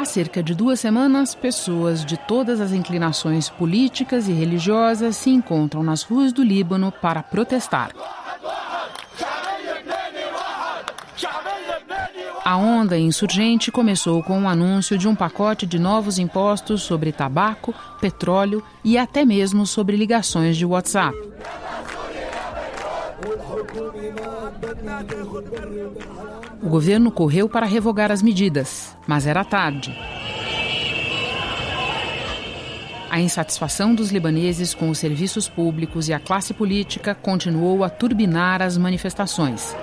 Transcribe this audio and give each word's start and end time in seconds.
Há 0.00 0.04
cerca 0.06 0.42
de 0.42 0.54
duas 0.54 0.80
semanas, 0.80 1.34
pessoas 1.34 2.06
de 2.06 2.16
todas 2.16 2.58
as 2.58 2.72
inclinações 2.72 3.50
políticas 3.50 4.28
e 4.28 4.32
religiosas 4.32 5.14
se 5.14 5.28
encontram 5.28 5.82
nas 5.82 6.02
ruas 6.02 6.32
do 6.32 6.42
Líbano 6.42 6.90
para 6.90 7.22
protestar. 7.22 7.90
A 12.42 12.56
onda 12.56 12.98
insurgente 12.98 13.70
começou 13.70 14.22
com 14.22 14.44
o 14.44 14.48
anúncio 14.48 14.96
de 14.96 15.06
um 15.06 15.14
pacote 15.14 15.66
de 15.66 15.78
novos 15.78 16.18
impostos 16.18 16.80
sobre 16.80 17.12
tabaco, 17.12 17.74
petróleo 18.00 18.64
e 18.82 18.96
até 18.96 19.26
mesmo 19.26 19.66
sobre 19.66 19.98
ligações 19.98 20.56
de 20.56 20.64
WhatsApp. 20.64 21.29
O 26.62 26.68
governo 26.68 27.10
correu 27.10 27.48
para 27.48 27.66
revogar 27.66 28.10
as 28.10 28.22
medidas, 28.22 28.96
mas 29.06 29.26
era 29.26 29.44
tarde. 29.44 29.96
A 33.10 33.20
insatisfação 33.20 33.92
dos 33.92 34.12
libaneses 34.12 34.72
com 34.72 34.88
os 34.88 34.98
serviços 34.98 35.48
públicos 35.48 36.08
e 36.08 36.12
a 36.12 36.20
classe 36.20 36.54
política 36.54 37.12
continuou 37.12 37.82
a 37.82 37.90
turbinar 37.90 38.62
as 38.62 38.78
manifestações. 38.78 39.74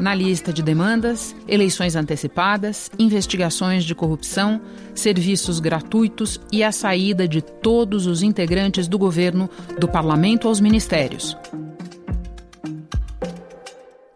Na 0.00 0.14
lista 0.14 0.52
de 0.52 0.62
demandas, 0.62 1.34
eleições 1.48 1.96
antecipadas, 1.96 2.90
investigações 2.98 3.84
de 3.84 3.94
corrupção, 3.94 4.60
serviços 4.94 5.60
gratuitos 5.60 6.40
e 6.52 6.62
a 6.62 6.70
saída 6.70 7.26
de 7.26 7.42
todos 7.42 8.06
os 8.06 8.22
integrantes 8.22 8.86
do 8.86 8.98
governo, 8.98 9.50
do 9.78 9.88
parlamento 9.88 10.48
aos 10.48 10.60
ministérios. 10.60 11.36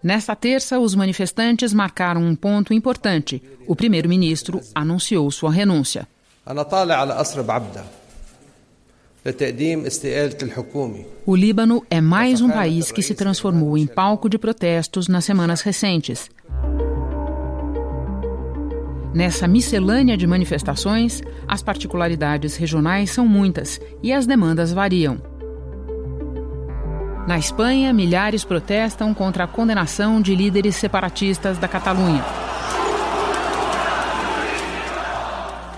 Nesta 0.02 0.34
terça, 0.34 0.78
os 0.78 0.95
manifestantes 0.95 1.75
marcaram 1.75 2.23
um 2.23 2.34
ponto 2.34 2.73
importante. 2.73 3.42
O 3.67 3.77
primeiro-ministro 3.77 4.61
anunciou 4.75 5.30
sua 5.30 5.52
renúncia. 5.52 6.08
O 11.27 11.37
Líbano 11.37 11.85
é 11.91 12.01
mais 12.01 12.41
um 12.41 12.49
país 12.49 12.91
que 12.91 13.03
se 13.03 13.15
transformou 13.15 13.77
em 13.77 13.87
palco 13.87 14.31
de 14.31 14.39
protestos 14.39 15.09
nas 15.09 15.27
semanas 15.27 15.61
recentes. 15.61 16.31
Nessa 19.13 19.47
miscelânea 19.47 20.17
de 20.17 20.27
manifestações, 20.27 21.21
as 21.47 21.63
particularidades 21.63 22.57
regionais 22.57 23.11
são 23.11 23.29
muitas 23.29 23.79
e 24.03 24.11
as 24.11 24.27
demandas 24.27 24.73
variam. 24.73 25.21
Na 27.27 27.39
Espanha, 27.39 27.93
milhares 27.93 28.43
protestam 28.43 29.13
contra 29.13 29.45
a 29.45 29.47
condenação 29.47 30.23
de 30.23 30.35
líderes 30.35 30.77
separatistas 30.77 31.59
da 31.59 31.69
Catalunha. 31.69 32.50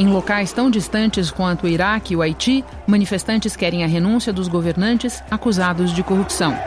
Em 0.03 0.09
locais 0.09 0.53
tão 0.53 0.69
distantes 0.69 1.31
quanto 1.31 1.63
o 1.63 1.69
Iraque 1.69 2.13
e 2.13 2.17
o 2.17 2.23
Haiti, 2.23 2.65
manifestantes 2.89 3.55
querem 3.55 3.85
a 3.85 3.87
renúncia 3.87 4.33
dos 4.33 4.49
governantes 4.49 5.23
acusados 5.31 5.93
de 5.93 6.03
corrupção. 6.03 6.59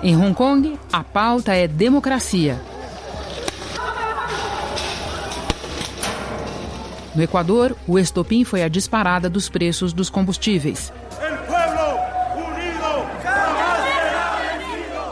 Em 0.00 0.16
Hong 0.16 0.32
Kong, 0.32 0.78
a 0.92 1.02
pauta 1.02 1.56
é 1.56 1.66
democracia. 1.66 2.60
No 7.16 7.20
Equador, 7.20 7.76
o 7.84 7.98
estopim 7.98 8.44
foi 8.44 8.62
a 8.62 8.68
disparada 8.68 9.28
dos 9.28 9.48
preços 9.48 9.92
dos 9.92 10.08
combustíveis. 10.08 10.92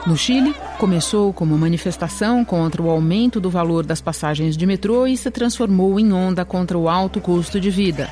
No 0.06 0.16
Chile, 0.16 0.54
começou 0.80 1.30
como 1.30 1.58
manifestação 1.58 2.42
contra 2.42 2.80
o 2.80 2.88
aumento 2.88 3.38
do 3.38 3.50
valor 3.50 3.84
das 3.84 4.00
passagens 4.00 4.56
de 4.56 4.64
metrô 4.64 5.06
e 5.06 5.14
se 5.14 5.30
transformou 5.30 6.00
em 6.00 6.10
onda 6.10 6.42
contra 6.42 6.78
o 6.78 6.88
alto 6.88 7.20
custo 7.20 7.60
de 7.60 7.68
vida. 7.68 8.08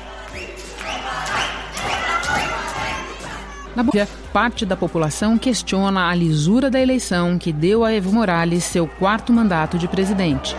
Na 3.75 3.81
Bolívia, 3.81 4.07
parte 4.31 4.67
da 4.67 4.75
população 4.75 5.35
questiona 5.35 6.09
a 6.09 6.13
lisura 6.13 6.69
da 6.69 6.79
eleição 6.79 7.39
que 7.39 7.51
deu 7.51 7.83
a 7.83 7.91
Evo 7.91 8.13
Morales 8.13 8.65
seu 8.65 8.85
quarto 8.85 9.33
mandato 9.33 9.79
de 9.79 9.87
presidente. 9.87 10.55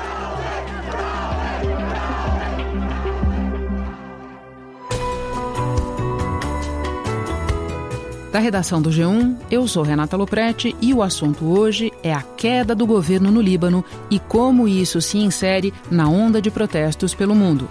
Da 8.33 8.39
redação 8.39 8.81
do 8.81 8.91
G1, 8.91 9.37
eu 9.51 9.67
sou 9.67 9.83
Renata 9.83 10.17
Loprete 10.17 10.77
e 10.81 10.95
o 10.95 11.03
assunto 11.03 11.47
hoje 11.47 11.93
é 12.01 12.13
a 12.13 12.23
queda 12.23 12.77
do 12.77 12.87
governo 12.87 13.29
no 13.29 13.41
Líbano 13.41 13.85
e 14.09 14.21
como 14.21 14.69
isso 14.69 15.01
se 15.01 15.19
insere 15.19 15.75
na 15.91 16.09
onda 16.09 16.41
de 16.41 16.49
protestos 16.49 17.13
pelo 17.13 17.35
mundo. 17.35 17.69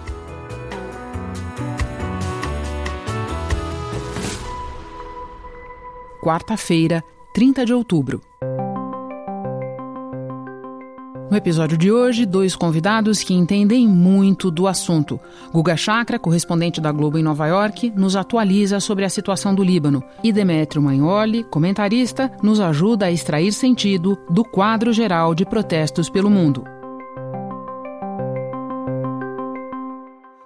Quarta-feira, 6.22 7.02
30 7.32 7.64
de 7.64 7.72
outubro. 7.72 8.20
No 11.30 11.36
episódio 11.36 11.78
de 11.78 11.92
hoje, 11.92 12.26
dois 12.26 12.56
convidados 12.56 13.22
que 13.22 13.32
entendem 13.32 13.86
muito 13.86 14.50
do 14.50 14.66
assunto. 14.66 15.20
Guga 15.52 15.76
Chakra, 15.76 16.18
correspondente 16.18 16.80
da 16.80 16.90
Globo 16.90 17.18
em 17.18 17.22
Nova 17.22 17.46
York, 17.46 17.92
nos 17.94 18.16
atualiza 18.16 18.80
sobre 18.80 19.04
a 19.04 19.08
situação 19.08 19.54
do 19.54 19.62
Líbano. 19.62 20.02
E 20.24 20.32
Demétrio 20.32 20.82
Magnoli, 20.82 21.44
comentarista, 21.44 22.32
nos 22.42 22.58
ajuda 22.58 23.06
a 23.06 23.12
extrair 23.12 23.52
sentido 23.52 24.18
do 24.28 24.44
quadro 24.44 24.92
geral 24.92 25.32
de 25.32 25.46
protestos 25.46 26.10
pelo 26.10 26.28
mundo. 26.28 26.64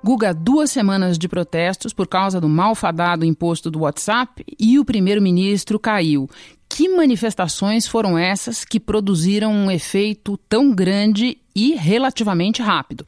Guga, 0.04 0.34
duas 0.34 0.70
semanas 0.70 1.16
de 1.16 1.26
protestos 1.26 1.94
por 1.94 2.06
causa 2.06 2.38
do 2.38 2.46
malfadado 2.46 3.24
imposto 3.24 3.70
do 3.70 3.80
WhatsApp 3.80 4.44
e 4.60 4.78
o 4.78 4.84
primeiro-ministro 4.84 5.78
caiu. 5.78 6.28
Que 6.76 6.88
manifestações 6.88 7.86
foram 7.86 8.18
essas 8.18 8.64
que 8.64 8.80
produziram 8.80 9.52
um 9.52 9.70
efeito 9.70 10.36
tão 10.48 10.74
grande 10.74 11.38
e 11.54 11.76
relativamente 11.76 12.60
rápido? 12.60 13.06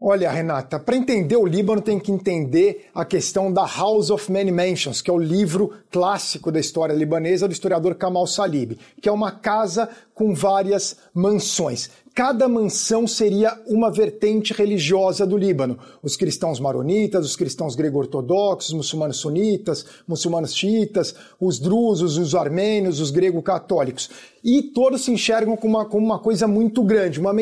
Olha, 0.00 0.30
Renata, 0.30 0.78
para 0.78 0.94
entender 0.94 1.36
o 1.36 1.44
Líbano 1.44 1.82
tem 1.82 1.98
que 1.98 2.12
entender 2.12 2.88
a 2.94 3.04
questão 3.04 3.52
da 3.52 3.66
House 3.66 4.10
of 4.10 4.30
Many 4.30 4.52
Mansions, 4.52 5.02
que 5.02 5.10
é 5.10 5.12
o 5.12 5.18
livro 5.18 5.72
clássico 5.90 6.52
da 6.52 6.60
história 6.60 6.92
libanesa 6.92 7.48
do 7.48 7.52
historiador 7.52 7.96
Kamal 7.96 8.28
Salib, 8.28 8.78
que 9.02 9.08
é 9.08 9.12
uma 9.12 9.32
casa 9.32 9.88
com 10.14 10.32
várias 10.32 10.96
mansões 11.12 11.90
cada 12.14 12.48
mansão 12.48 13.06
seria 13.06 13.56
uma 13.66 13.90
vertente 13.90 14.52
religiosa 14.52 15.24
do 15.24 15.36
Líbano. 15.36 15.78
Os 16.02 16.16
cristãos 16.16 16.58
maronitas, 16.58 17.24
os 17.24 17.36
cristãos 17.36 17.76
grego-ortodoxos, 17.76 18.72
muçulmanos 18.72 19.18
sunitas, 19.18 19.86
muçulmanos 20.06 20.54
xiitas, 20.54 21.14
os 21.40 21.58
drusos, 21.58 22.18
os 22.18 22.34
armênios, 22.34 23.00
os 23.00 23.10
grego-católicos. 23.10 24.10
E 24.42 24.62
todos 24.62 25.04
se 25.04 25.12
enxergam 25.12 25.56
como 25.56 25.76
uma, 25.76 25.84
como 25.84 26.04
uma 26.04 26.18
coisa 26.18 26.48
muito 26.48 26.82
grande, 26.82 27.20
uma, 27.20 27.32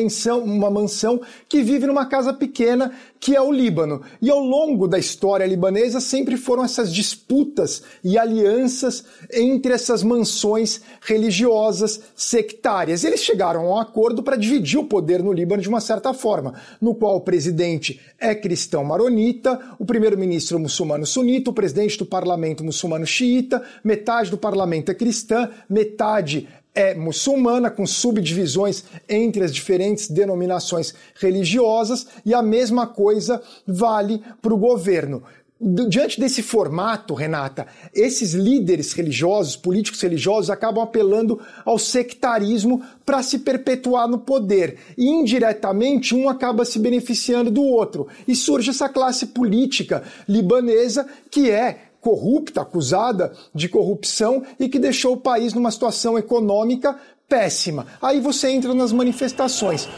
uma 0.43 0.69
mansão 0.69 1.21
que 1.47 1.63
vive 1.63 1.87
numa 1.87 2.05
casa 2.05 2.33
pequena, 2.33 2.91
que 3.19 3.35
é 3.35 3.41
o 3.41 3.51
Líbano. 3.51 4.01
E 4.21 4.29
ao 4.29 4.39
longo 4.39 4.87
da 4.87 4.99
história 4.99 5.45
libanesa 5.45 5.99
sempre 5.99 6.35
foram 6.37 6.63
essas 6.63 6.93
disputas 6.93 7.81
e 8.03 8.17
alianças 8.17 9.05
entre 9.33 9.73
essas 9.73 10.03
mansões 10.03 10.81
religiosas 11.01 12.01
sectárias. 12.15 13.03
Eles 13.03 13.21
chegaram 13.21 13.61
a 13.61 13.75
um 13.75 13.79
acordo 13.79 14.21
para 14.21 14.35
dividir 14.35 14.58
dividir 14.59 14.77
o 14.77 14.83
poder 14.83 15.23
no 15.23 15.33
Líbano 15.33 15.61
de 15.61 15.69
uma 15.69 15.81
certa 15.81 16.13
forma, 16.13 16.53
no 16.79 16.93
qual 16.93 17.15
o 17.15 17.21
presidente 17.21 17.99
é 18.19 18.35
cristão 18.35 18.83
maronita, 18.83 19.59
o 19.79 19.85
primeiro-ministro 19.85 20.59
muçulmano 20.59 21.05
sunita, 21.05 21.49
o 21.49 21.53
presidente 21.53 21.97
do 21.97 22.05
parlamento 22.05 22.63
muçulmano 22.63 23.05
xiita, 23.05 23.63
metade 23.83 24.29
do 24.29 24.37
parlamento 24.37 24.91
é 24.91 24.93
cristã, 24.93 25.49
metade 25.69 26.47
é 26.75 26.93
muçulmana, 26.93 27.71
com 27.71 27.85
subdivisões 27.85 28.83
entre 29.07 29.43
as 29.43 29.53
diferentes 29.53 30.07
denominações 30.07 30.93
religiosas, 31.15 32.07
e 32.25 32.33
a 32.33 32.41
mesma 32.41 32.85
coisa 32.85 33.41
vale 33.65 34.21
para 34.41 34.53
o 34.53 34.57
governo. 34.57 35.23
Diante 35.61 36.21
desse 36.21 36.41
formato, 36.41 37.13
Renata, 37.13 37.67
esses 37.93 38.33
líderes 38.33 38.93
religiosos, 38.93 39.57
políticos 39.57 39.99
religiosos, 39.99 40.49
acabam 40.49 40.81
apelando 40.81 41.37
ao 41.65 41.77
sectarismo 41.77 42.81
para 43.05 43.21
se 43.21 43.39
perpetuar 43.39 44.07
no 44.07 44.19
poder. 44.19 44.77
E 44.97 45.05
indiretamente, 45.05 46.15
um 46.15 46.29
acaba 46.29 46.63
se 46.63 46.79
beneficiando 46.79 47.51
do 47.51 47.61
outro. 47.61 48.07
E 48.25 48.37
surge 48.37 48.69
essa 48.69 48.87
classe 48.87 49.27
política 49.27 50.01
libanesa 50.29 51.05
que 51.29 51.51
é 51.51 51.89
corrupta, 51.99 52.61
acusada 52.61 53.33
de 53.53 53.67
corrupção 53.67 54.43
e 54.57 54.69
que 54.69 54.79
deixou 54.79 55.15
o 55.15 55.21
país 55.21 55.53
numa 55.53 55.71
situação 55.71 56.17
econômica 56.17 56.97
péssima. 57.27 57.85
Aí 58.01 58.21
você 58.21 58.49
entra 58.49 58.73
nas 58.73 58.93
manifestações. 58.93 59.89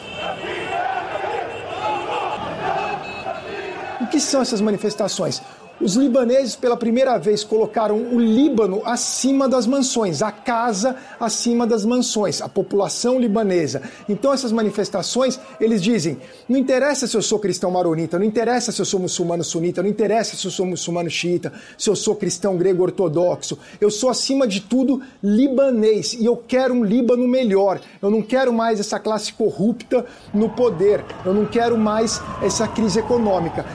Que 4.21 4.27
são 4.27 4.39
essas 4.39 4.62
manifestações? 4.62 5.41
Os 5.81 5.95
libaneses, 5.95 6.56
pela 6.56 6.77
primeira 6.77 7.18
vez, 7.18 7.44
colocaram 7.44 7.97
o 7.97 8.19
Líbano 8.19 8.83
acima 8.85 9.50
das 9.50 9.65
mansões, 9.65 10.21
a 10.21 10.31
casa 10.31 10.95
acima 11.19 11.65
das 11.65 11.83
mansões, 11.83 12.39
a 12.39 12.47
população 12.47 13.19
libanesa. 13.19 13.81
Então, 14.07 14.31
essas 14.31 14.51
manifestações, 14.51 15.39
eles 15.59 15.81
dizem: 15.81 16.19
não 16.47 16.56
interessa 16.56 17.07
se 17.07 17.18
eu 17.18 17.21
sou 17.23 17.39
cristão 17.39 17.71
maronita, 17.71 18.19
não 18.19 18.25
interessa 18.25 18.71
se 18.71 18.79
eu 18.79 18.85
sou 18.85 19.00
muçulmano 19.00 19.44
sunita, 19.44 19.81
não 19.81 19.89
interessa 19.89 20.35
se 20.35 20.45
eu 20.45 20.51
sou 20.51 20.68
muçulmano 20.68 21.09
xiita, 21.09 21.51
se 21.75 21.89
eu 21.89 21.95
sou 21.95 22.15
cristão 22.15 22.56
grego 22.57 22.83
ortodoxo. 22.83 23.57
Eu 23.81 23.89
sou, 23.89 24.12
acima 24.12 24.47
de 24.47 24.62
tudo, 24.62 25.01
libanês 25.23 26.13
e 26.13 26.25
eu 26.25 26.38
quero 26.38 26.75
um 26.75 26.83
Líbano 26.83 27.27
melhor. 27.27 27.81
Eu 28.00 28.12
não 28.12 28.21
quero 28.21 28.53
mais 28.53 28.79
essa 28.79 29.00
classe 29.00 29.33
corrupta 29.33 30.06
no 30.31 30.47
poder, 30.47 31.03
eu 31.25 31.33
não 31.33 31.47
quero 31.47 31.75
mais 31.75 32.21
essa 32.44 32.68
crise 32.68 33.00
econômica 33.00 33.65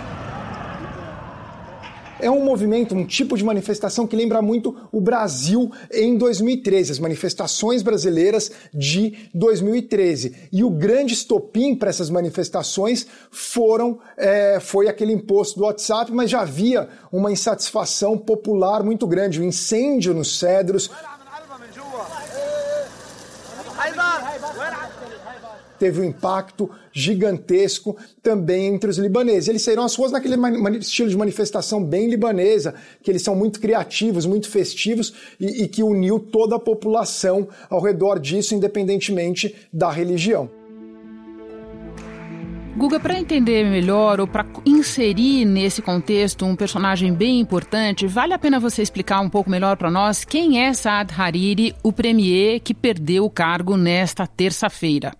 é 2.20 2.30
um 2.30 2.44
movimento, 2.44 2.94
um 2.94 3.04
tipo 3.04 3.36
de 3.36 3.44
manifestação 3.44 4.06
que 4.06 4.16
lembra 4.16 4.40
muito 4.40 4.76
o 4.90 5.00
Brasil 5.00 5.70
em 5.92 6.16
2013, 6.16 6.92
as 6.92 6.98
manifestações 6.98 7.82
brasileiras 7.82 8.50
de 8.72 9.28
2013. 9.34 10.48
E 10.52 10.64
o 10.64 10.70
grande 10.70 11.14
estopim 11.14 11.74
para 11.74 11.90
essas 11.90 12.10
manifestações 12.10 13.06
foram 13.30 13.98
é, 14.16 14.58
foi 14.60 14.88
aquele 14.88 15.12
imposto 15.12 15.58
do 15.58 15.64
WhatsApp, 15.64 16.12
mas 16.12 16.30
já 16.30 16.40
havia 16.40 16.88
uma 17.12 17.30
insatisfação 17.30 18.16
popular 18.16 18.82
muito 18.82 19.06
grande, 19.06 19.40
o 19.40 19.44
um 19.44 19.48
incêndio 19.48 20.14
nos 20.14 20.38
cedros 20.38 20.90
teve 25.78 26.00
um 26.00 26.04
impacto 26.04 26.70
gigantesco 26.92 27.96
também 28.22 28.66
entre 28.66 28.90
os 28.90 28.98
libaneses. 28.98 29.48
Eles 29.48 29.62
saíram 29.62 29.84
às 29.84 29.94
ruas 29.94 30.12
naquele 30.12 30.36
estilo 30.78 31.08
de 31.08 31.16
manifestação 31.16 31.82
bem 31.82 32.08
libanesa, 32.08 32.74
que 33.02 33.10
eles 33.10 33.22
são 33.22 33.34
muito 33.34 33.60
criativos, 33.60 34.26
muito 34.26 34.48
festivos 34.48 35.12
e, 35.38 35.64
e 35.64 35.68
que 35.68 35.82
uniu 35.82 36.18
toda 36.18 36.56
a 36.56 36.60
população 36.60 37.48
ao 37.68 37.80
redor 37.80 38.18
disso, 38.18 38.54
independentemente 38.54 39.54
da 39.72 39.90
religião. 39.90 40.50
Guga, 42.76 43.00
para 43.00 43.18
entender 43.18 43.64
melhor 43.64 44.20
ou 44.20 44.26
para 44.26 44.44
inserir 44.66 45.46
nesse 45.46 45.80
contexto 45.80 46.44
um 46.44 46.54
personagem 46.54 47.10
bem 47.14 47.40
importante, 47.40 48.06
vale 48.06 48.34
a 48.34 48.38
pena 48.38 48.60
você 48.60 48.82
explicar 48.82 49.20
um 49.20 49.30
pouco 49.30 49.48
melhor 49.48 49.78
para 49.78 49.90
nós 49.90 50.26
quem 50.26 50.62
é 50.62 50.74
Saad 50.74 51.10
Hariri, 51.18 51.74
o 51.82 51.90
premier 51.90 52.60
que 52.60 52.74
perdeu 52.74 53.24
o 53.24 53.30
cargo 53.30 53.78
nesta 53.78 54.26
terça-feira. 54.26 55.14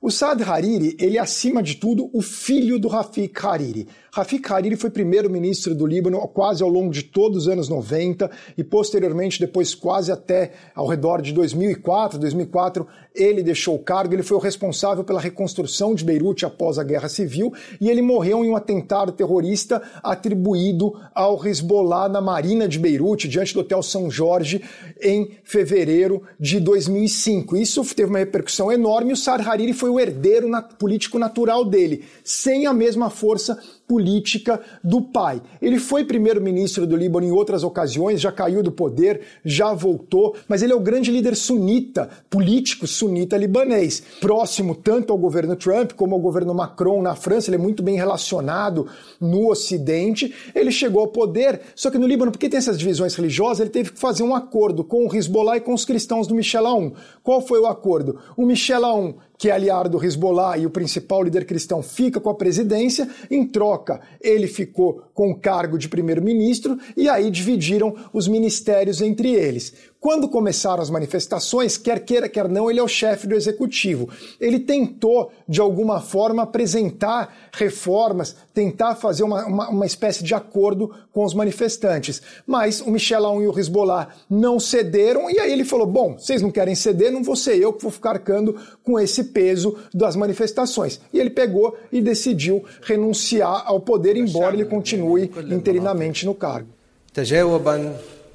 O 0.00 0.10
Saad 0.10 0.42
Hariri, 0.42 0.96
ele 1.00 1.16
é 1.18 1.20
acima 1.20 1.62
de 1.62 1.74
tudo 1.74 2.08
o 2.12 2.22
filho 2.22 2.78
do 2.78 2.86
Rafik 2.86 3.34
Hariri. 3.44 3.88
Rafik 4.10 4.50
Hariri 4.50 4.76
foi 4.76 4.90
primeiro-ministro 4.90 5.74
do 5.74 5.86
Líbano 5.86 6.18
quase 6.28 6.62
ao 6.62 6.68
longo 6.68 6.90
de 6.90 7.02
todos 7.02 7.42
os 7.42 7.48
anos 7.48 7.68
90 7.68 8.30
e 8.56 8.64
posteriormente, 8.64 9.38
depois 9.38 9.74
quase 9.74 10.10
até 10.10 10.52
ao 10.74 10.86
redor 10.86 11.20
de 11.20 11.32
2004, 11.32 12.18
2004, 12.18 12.86
ele 13.14 13.42
deixou 13.42 13.74
o 13.74 13.78
cargo, 13.78 14.14
ele 14.14 14.22
foi 14.22 14.36
o 14.36 14.40
responsável 14.40 15.04
pela 15.04 15.20
reconstrução 15.20 15.94
de 15.94 16.04
Beirute 16.04 16.46
após 16.46 16.78
a 16.78 16.84
Guerra 16.84 17.08
Civil 17.08 17.52
e 17.80 17.90
ele 17.90 18.00
morreu 18.00 18.44
em 18.44 18.50
um 18.50 18.56
atentado 18.56 19.12
terrorista 19.12 19.82
atribuído 20.02 20.94
ao 21.14 21.44
Hezbollah 21.44 22.08
na 22.08 22.20
Marina 22.20 22.66
de 22.68 22.78
Beirute, 22.78 23.28
diante 23.28 23.52
do 23.52 23.60
Hotel 23.60 23.82
São 23.82 24.10
Jorge, 24.10 24.62
em 25.00 25.36
fevereiro 25.44 26.22
de 26.38 26.60
2005. 26.60 27.56
Isso 27.56 27.84
teve 27.94 28.08
uma 28.08 28.18
repercussão 28.18 28.70
enorme 28.72 29.10
e 29.10 29.12
o 29.14 29.16
Saad 29.16 29.46
Hariri 29.46 29.72
foi 29.72 29.90
o 29.90 30.00
herdeiro 30.00 30.48
político 30.78 31.18
natural 31.18 31.64
dele, 31.64 32.04
sem 32.24 32.66
a 32.66 32.72
mesma 32.72 33.10
força 33.10 33.58
política 33.88 34.60
do 34.84 35.00
pai. 35.00 35.40
Ele 35.60 35.78
foi 35.78 36.04
primeiro-ministro 36.04 36.86
do 36.86 36.94
Líbano 36.94 37.26
em 37.26 37.32
outras 37.32 37.64
ocasiões, 37.64 38.20
já 38.20 38.30
caiu 38.30 38.62
do 38.62 38.70
poder, 38.70 39.22
já 39.42 39.72
voltou, 39.72 40.36
mas 40.46 40.62
ele 40.62 40.74
é 40.74 40.76
o 40.76 40.80
grande 40.80 41.10
líder 41.10 41.34
sunita, 41.34 42.10
político 42.28 42.86
sunita 42.86 43.38
libanês, 43.38 44.02
próximo 44.20 44.74
tanto 44.74 45.10
ao 45.10 45.18
governo 45.18 45.56
Trump 45.56 45.92
como 45.92 46.14
ao 46.14 46.20
governo 46.20 46.54
Macron 46.54 47.00
na 47.00 47.14
França, 47.14 47.48
ele 47.48 47.56
é 47.56 47.58
muito 47.58 47.82
bem 47.82 47.96
relacionado 47.96 48.86
no 49.18 49.48
Ocidente. 49.48 50.34
Ele 50.54 50.70
chegou 50.70 51.00
ao 51.00 51.08
poder, 51.08 51.60
só 51.74 51.90
que 51.90 51.96
no 51.96 52.06
Líbano, 52.06 52.30
porque 52.30 52.48
tem 52.48 52.58
essas 52.58 52.78
divisões 52.78 53.14
religiosas, 53.14 53.60
ele 53.60 53.70
teve 53.70 53.92
que 53.92 53.98
fazer 53.98 54.22
um 54.22 54.34
acordo 54.34 54.84
com 54.84 55.06
o 55.06 55.14
Hezbollah 55.14 55.56
e 55.56 55.60
com 55.60 55.72
os 55.72 55.86
cristãos 55.86 56.26
do 56.26 56.34
Michel 56.34 56.66
Aoun. 56.66 56.92
Qual 57.22 57.40
foi 57.40 57.58
o 57.58 57.66
acordo? 57.66 58.18
O 58.36 58.44
Michel 58.44 58.84
Aoun 58.84 59.14
que 59.38 59.48
é 59.48 59.52
aliado 59.52 59.88
do 59.88 60.04
Hezbollah 60.04 60.58
e 60.58 60.66
o 60.66 60.70
principal 60.70 61.22
líder 61.22 61.46
cristão, 61.46 61.80
fica 61.80 62.20
com 62.20 62.28
a 62.28 62.34
presidência. 62.34 63.08
Em 63.30 63.46
troca, 63.46 64.00
ele 64.20 64.48
ficou 64.48 65.04
com 65.14 65.30
o 65.30 65.38
cargo 65.38 65.78
de 65.78 65.88
primeiro-ministro 65.88 66.76
e 66.96 67.08
aí 67.08 67.30
dividiram 67.30 67.94
os 68.12 68.26
ministérios 68.26 69.00
entre 69.00 69.32
eles. 69.32 69.72
Quando 70.00 70.28
começaram 70.28 70.80
as 70.80 70.90
manifestações, 70.90 71.76
quer 71.76 71.98
queira, 72.04 72.28
quer 72.28 72.48
não, 72.48 72.70
ele 72.70 72.78
é 72.78 72.82
o 72.82 72.86
chefe 72.86 73.26
do 73.26 73.34
executivo. 73.34 74.08
Ele 74.40 74.60
tentou, 74.60 75.32
de 75.48 75.60
alguma 75.60 76.00
forma, 76.00 76.44
apresentar 76.44 77.34
reformas, 77.52 78.36
tentar 78.54 78.94
fazer 78.94 79.24
uma, 79.24 79.44
uma, 79.44 79.68
uma 79.68 79.86
espécie 79.86 80.22
de 80.22 80.34
acordo 80.34 80.94
com 81.12 81.24
os 81.24 81.34
manifestantes. 81.34 82.22
Mas 82.46 82.80
o 82.80 82.92
Michel 82.92 83.26
Aoun 83.26 83.42
e 83.42 83.48
o 83.48 83.58
Hezbollah 83.58 84.10
não 84.30 84.60
cederam, 84.60 85.28
e 85.28 85.40
aí 85.40 85.52
ele 85.52 85.64
falou: 85.64 85.86
bom, 85.86 86.16
vocês 86.16 86.40
não 86.40 86.52
querem 86.52 86.76
ceder, 86.76 87.10
não 87.10 87.24
vou 87.24 87.34
ser 87.34 87.58
eu 87.58 87.72
que 87.72 87.82
vou 87.82 87.90
ficar 87.90 88.10
arcando 88.10 88.54
com 88.84 89.00
esse 89.00 89.24
peso 89.24 89.76
das 89.92 90.14
manifestações. 90.14 91.00
E 91.12 91.18
ele 91.18 91.30
pegou 91.30 91.76
e 91.90 92.00
decidiu 92.00 92.64
renunciar 92.82 93.64
ao 93.66 93.80
poder, 93.80 94.16
embora 94.16 94.54
ele 94.54 94.64
continue 94.64 95.30
interinamente 95.50 96.24
no 96.24 96.36
cargo. 96.36 96.68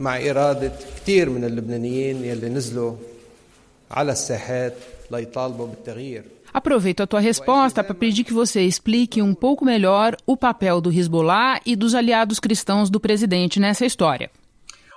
مع 0.02 0.16
إرادة 0.16 0.72
كثير 0.96 1.30
من 1.30 1.44
اللبنانيين 1.44 2.25
يلي 2.25 2.48
نزلوا 2.48 2.92
على 3.90 4.12
الساحات 4.12 4.75
ليطالبوا 5.10 5.66
بالتغيير 5.66 6.25
Aproveito 6.52 7.02
a 7.02 7.06
tua 7.06 7.20
resposta 7.20 7.84
para 7.84 7.94
pedir 7.94 8.25
que 8.25 8.32
você 8.32 8.62
explique 8.62 9.20
um 9.20 9.34
pouco 9.34 9.64
melhor 9.64 10.16
o 10.26 10.36
papel 10.36 10.80
do 10.80 10.90
Hezbollah 10.90 11.60
e 11.64 11.76
dos 11.76 11.94
aliados 11.94 12.40
cristãos 12.40 12.88
do 12.88 12.98
presidente 12.98 13.60
nessa 13.60 13.84
história. 13.84 14.30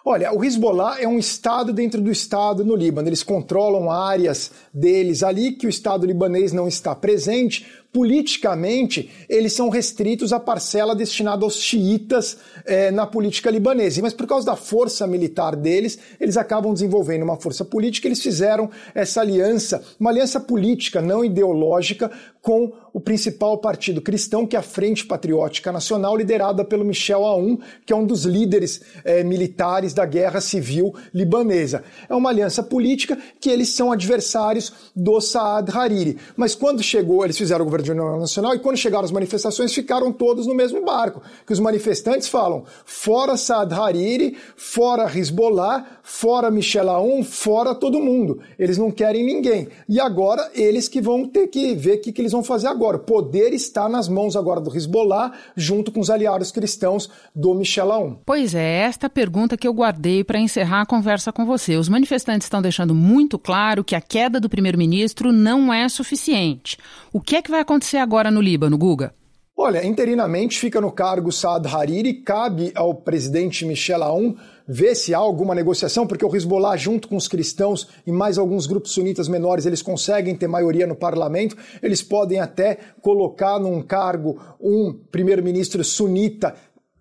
Olha, 0.04 0.33
o 0.33 0.44
Hezbollah 0.44 1.00
é 1.00 1.07
um 1.07 1.19
estado 1.19 1.72
dentro 1.72 2.01
do 2.01 2.10
estado 2.10 2.66
no 2.66 2.75
Líbano. 2.75 3.07
Eles 3.07 3.22
controlam 3.22 3.92
áreas 3.92 4.51
deles 4.74 5.22
ali 5.22 5.51
que 5.51 5.68
o 5.68 5.69
estado 5.69 6.07
libanês 6.07 6.52
não 6.52 6.68
está 6.68 6.95
presente. 6.95 7.68
Politicamente, 7.96 9.10
eles 9.26 9.55
são 9.55 9.70
restritos 9.70 10.31
à 10.31 10.38
parcela 10.38 10.94
destinada 10.94 11.46
aos 11.46 11.56
xiitas 11.56 12.36
é, 12.67 12.91
na 12.91 13.06
política 13.06 13.50
libanesa. 13.50 14.03
Mas 14.03 14.12
por 14.12 14.26
causa 14.26 14.44
da 14.44 14.55
força 14.55 15.06
militar 15.06 15.56
deles, 15.56 15.98
eles 16.20 16.36
acabam 16.36 16.74
desenvolvendo 16.74 17.22
uma 17.22 17.38
força 17.38 17.65
política. 17.65 18.06
Eles 18.06 18.20
fizeram 18.20 18.69
essa 18.94 19.22
aliança, 19.22 19.82
uma 19.98 20.10
aliança 20.10 20.38
política, 20.38 21.00
não 21.00 21.24
ideológica, 21.24 22.12
com 22.46 22.72
o 22.93 23.00
principal 23.00 23.58
partido 23.58 24.00
cristão, 24.00 24.46
que 24.46 24.55
é 24.55 24.58
a 24.60 24.62
Frente 24.62 25.05
Patriótica 25.05 25.72
Nacional, 25.72 26.17
liderada 26.17 26.65
pelo 26.65 26.84
Michel 26.84 27.24
Aoun, 27.24 27.58
que 27.84 27.93
é 27.93 27.96
um 27.96 28.06
dos 28.06 28.24
líderes 28.24 28.81
é, 29.05 29.24
militares 29.24 29.93
da 29.93 30.06
guerra 30.06 30.41
civil 30.41 30.94
libanesa. 31.12 31.82
É 32.08 32.15
uma 32.15 32.31
aliança 32.31 32.62
política 32.62 33.19
que 33.41 33.50
eles 33.50 33.70
são 33.70 33.91
adversários 33.91 34.72
do 34.94 35.20
Saad 35.20 35.76
Hariri. 35.76 36.19
Mas 36.36 36.55
quando 36.55 36.84
chegou, 36.84 37.24
eles 37.24 37.36
fizeram 37.36 37.62
o 37.62 37.65
governo 37.65 37.84
de 37.84 37.91
união 37.91 38.20
nacional 38.20 38.55
e 38.55 38.60
quando 38.60 38.76
chegaram 38.76 39.05
as 39.05 39.10
manifestações 39.10 39.74
ficaram 39.74 40.12
todos 40.12 40.46
no 40.46 40.55
mesmo 40.55 40.84
barco. 40.84 41.20
Que 41.44 41.53
os 41.53 41.58
manifestantes 41.58 42.29
falam: 42.29 42.65
fora 42.84 43.36
Saad 43.36 43.74
Hariri, 43.74 44.36
fora 44.56 45.10
Hezbollah, 45.12 45.84
fora 46.05 46.48
Michel 46.48 46.88
Aoun, 46.88 47.24
fora 47.24 47.74
todo 47.74 47.98
mundo. 47.98 48.38
Eles 48.56 48.79
não 48.79 48.93
querem 48.93 49.26
ninguém. 49.26 49.67
E 49.88 49.98
agora 49.98 50.48
eles 50.55 50.86
que 50.86 51.00
vão 51.00 51.26
ter 51.26 51.48
que 51.48 51.74
ver 51.74 51.96
o 51.96 52.00
que, 52.00 52.12
que 52.12 52.22
eles 52.22 52.35
vão 52.36 52.44
fazer 52.44 52.69
agora. 52.69 52.96
O 52.96 53.00
poder 53.00 53.52
está 53.52 53.88
nas 53.88 54.08
mãos 54.08 54.36
agora 54.36 54.60
do 54.60 54.74
Hezbollah, 54.74 55.32
junto 55.56 55.90
com 55.90 56.00
os 56.00 56.10
aliados 56.10 56.50
cristãos 56.50 57.10
do 57.34 57.55
Michel 57.55 57.90
Aoun. 57.90 58.19
Pois 58.24 58.55
é, 58.55 58.81
esta 58.81 59.08
pergunta 59.08 59.56
que 59.56 59.66
eu 59.66 59.72
guardei 59.72 60.22
para 60.22 60.38
encerrar 60.38 60.82
a 60.82 60.86
conversa 60.86 61.32
com 61.32 61.44
você. 61.44 61.76
Os 61.76 61.88
manifestantes 61.88 62.46
estão 62.46 62.60
deixando 62.60 62.94
muito 62.94 63.38
claro 63.38 63.82
que 63.82 63.94
a 63.94 64.00
queda 64.00 64.38
do 64.38 64.48
primeiro-ministro 64.48 65.32
não 65.32 65.72
é 65.72 65.88
suficiente. 65.88 66.76
O 67.12 67.20
que 67.20 67.36
é 67.36 67.43
que 67.43 67.50
vai 67.50 67.60
acontecer 67.60 67.98
agora 67.98 68.31
no 68.31 68.40
Líbano, 68.40 68.76
Guga? 68.76 69.14
Olha, 69.58 69.84
interinamente 69.84 70.58
fica 70.58 70.82
no 70.82 70.93
cargo 70.93 71.32
Saad 71.32 71.66
Hariri, 71.66 72.12
cabe 72.12 72.72
ao 72.74 72.94
presidente 72.94 73.64
Michel 73.64 74.02
Aoun 74.02 74.36
ver 74.67 74.94
se 74.94 75.15
há 75.15 75.19
alguma 75.19 75.55
negociação, 75.55 76.06
porque 76.06 76.25
o 76.25 76.35
Hezbollah, 76.35 76.77
junto 76.77 77.08
com 77.08 77.17
os 77.17 77.29
cristãos 77.29 77.89
e 78.06 78.13
mais 78.13 78.39
alguns 78.39 78.67
grupos 78.67 78.93
sunitas 78.93 79.29
menores, 79.29 79.67
eles 79.67 79.82
conseguem 79.82 80.35
ter 80.35 80.49
maioria 80.49 80.87
no 80.87 80.96
parlamento, 80.96 81.56
eles 81.82 82.03
podem 82.03 82.41
até 82.41 82.79
colocar 83.01 83.58
num 83.58 83.81
cargo 83.82 84.39
um 84.61 84.93
primeiro-ministro 84.93 85.82
sunita 85.85 86.55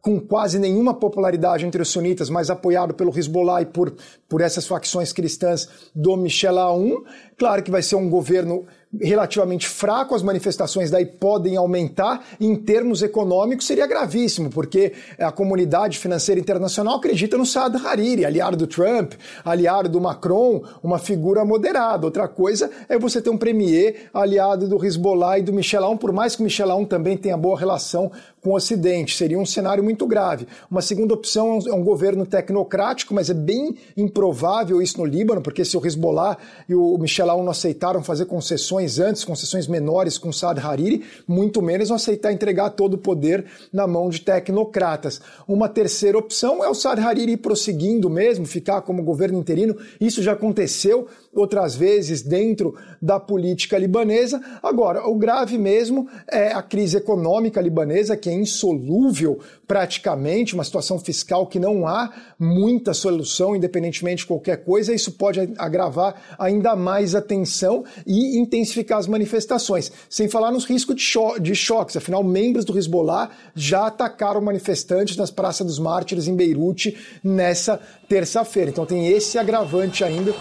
com 0.05 0.19
quase 0.19 0.59
nenhuma 0.59 0.93
popularidade 0.93 1.65
entre 1.65 1.81
os 1.81 1.89
sunitas, 1.89 2.29
mas 2.29 2.51
apoiado 2.51 2.93
pelo 2.93 3.09
Hezbollah 3.17 3.63
e 3.63 3.65
por, 3.65 3.91
por 4.29 4.39
essas 4.39 4.67
facções 4.67 5.11
cristãs 5.11 5.67
do 5.95 6.15
Michel 6.15 6.59
Aoun. 6.59 7.03
Claro 7.37 7.61
que 7.63 7.71
vai 7.71 7.81
ser 7.81 7.95
um 7.95 8.09
governo 8.09 8.65
relativamente 9.01 9.67
fraco, 9.67 10.15
as 10.15 10.23
manifestações 10.23 10.89
daí 10.89 11.05
podem 11.05 11.57
aumentar. 11.57 12.23
Em 12.39 12.55
termos 12.55 13.01
econômicos, 13.01 13.67
seria 13.67 13.87
gravíssimo, 13.87 14.49
porque 14.49 14.93
a 15.19 15.31
comunidade 15.31 15.97
financeira 15.97 16.39
internacional 16.39 16.95
acredita 16.95 17.37
no 17.37 17.45
Saad 17.45 17.75
Hariri, 17.85 18.25
aliado 18.25 18.57
do 18.57 18.67
Trump, 18.67 19.13
aliado 19.43 19.89
do 19.89 19.99
Macron, 19.99 20.63
uma 20.83 20.97
figura 20.97 21.43
moderada. 21.43 22.05
Outra 22.05 22.27
coisa 22.27 22.69
é 22.87 22.97
você 22.97 23.21
ter 23.21 23.29
um 23.29 23.37
premier 23.37 24.09
aliado 24.13 24.67
do 24.67 24.83
Hezbollah 24.83 25.39
e 25.39 25.41
do 25.41 25.53
Michel 25.53 25.83
Aoun, 25.83 25.97
por 25.97 26.11
mais 26.11 26.35
que 26.35 26.41
o 26.41 26.45
Michel 26.45 26.71
Aoun 26.71 26.85
também 26.85 27.17
tenha 27.17 27.37
boa 27.37 27.57
relação 27.57 28.11
com 28.41 28.51
o 28.51 28.55
Ocidente. 28.55 29.15
Seria 29.17 29.39
um 29.39 29.45
cenário 29.45 29.83
muito 29.83 30.05
grave. 30.05 30.47
Uma 30.69 30.81
segunda 30.81 31.13
opção 31.13 31.59
é 31.67 31.73
um 31.73 31.83
governo 31.83 32.25
tecnocrático, 32.25 33.13
mas 33.13 33.29
é 33.29 33.33
bem 33.33 33.75
improvável 33.97 34.81
isso 34.81 34.99
no 34.99 35.05
Líbano, 35.05 35.41
porque 35.41 35.65
se 35.65 35.75
o 35.75 35.85
Hezbollah 35.85 36.37
e 36.69 36.75
o 36.75 36.97
Michel 36.97 37.24
Aoun 37.31 37.43
não 37.43 37.51
aceitaram 37.51 38.03
fazer 38.03 38.25
concessões 38.25 38.99
antes, 38.99 39.23
concessões 39.23 39.67
menores 39.67 40.17
com 40.17 40.31
Saad 40.31 40.59
Hariri, 40.59 41.03
muito 41.27 41.61
menos 41.61 41.91
aceitar 41.91 42.31
entregar 42.31 42.71
todo 42.71 42.95
o 42.95 42.97
poder 42.97 43.45
na 43.71 43.85
mão 43.87 44.09
de 44.09 44.21
tecnocratas. 44.21 45.21
Uma 45.47 45.69
terceira 45.69 46.17
opção 46.17 46.63
é 46.63 46.69
o 46.69 46.73
Saad 46.73 47.01
Hariri 47.01 47.33
ir 47.33 47.37
prosseguindo 47.37 48.09
mesmo, 48.09 48.45
ficar 48.45 48.81
como 48.81 49.03
governo 49.03 49.39
interino. 49.39 49.75
Isso 49.99 50.21
já 50.21 50.33
aconteceu 50.33 51.07
outras 51.33 51.75
vezes 51.75 52.21
dentro 52.21 52.75
da 53.01 53.19
política 53.19 53.77
libanesa. 53.77 54.41
Agora, 54.63 55.07
o 55.07 55.15
grave 55.15 55.57
mesmo 55.57 56.07
é 56.31 56.53
a 56.53 56.61
crise 56.61 56.97
econômica 56.97 57.59
libanesa, 57.61 58.15
que 58.15 58.29
é 58.29 58.33
insolúvel 58.33 59.39
praticamente, 59.67 60.53
uma 60.53 60.63
situação 60.63 60.97
fiscal 60.99 61.47
que 61.47 61.59
não 61.59 61.87
há 61.87 62.11
muita 62.39 62.93
solução, 62.93 63.55
independentemente 63.55 64.19
de 64.19 64.27
qualquer 64.27 64.63
coisa. 64.63 64.93
Isso 64.93 65.11
pode 65.13 65.39
agravar 65.57 66.15
ainda 66.39 66.75
mais 66.75 67.14
a 67.15 67.21
tensão 67.21 67.83
e 68.05 68.37
intensificar 68.37 68.97
as 68.97 69.07
manifestações, 69.07 69.91
sem 70.09 70.27
falar 70.27 70.51
nos 70.51 70.65
riscos 70.65 70.95
de, 70.95 71.01
cho 71.01 71.39
de 71.39 71.55
choques. 71.55 71.97
Afinal, 71.97 72.23
membros 72.23 72.65
do 72.65 72.77
Hezbollah 72.77 73.29
já 73.55 73.87
atacaram 73.87 74.41
manifestantes 74.41 75.17
nas 75.17 75.31
Praças 75.31 75.65
dos 75.65 75.79
Mártires 75.79 76.27
em 76.27 76.35
Beirute 76.35 76.97
nessa 77.23 77.79
terça-feira. 78.07 78.69
Então 78.69 78.85
tem 78.85 79.07
esse 79.07 79.37
agravante 79.37 80.03
ainda. 80.03 80.33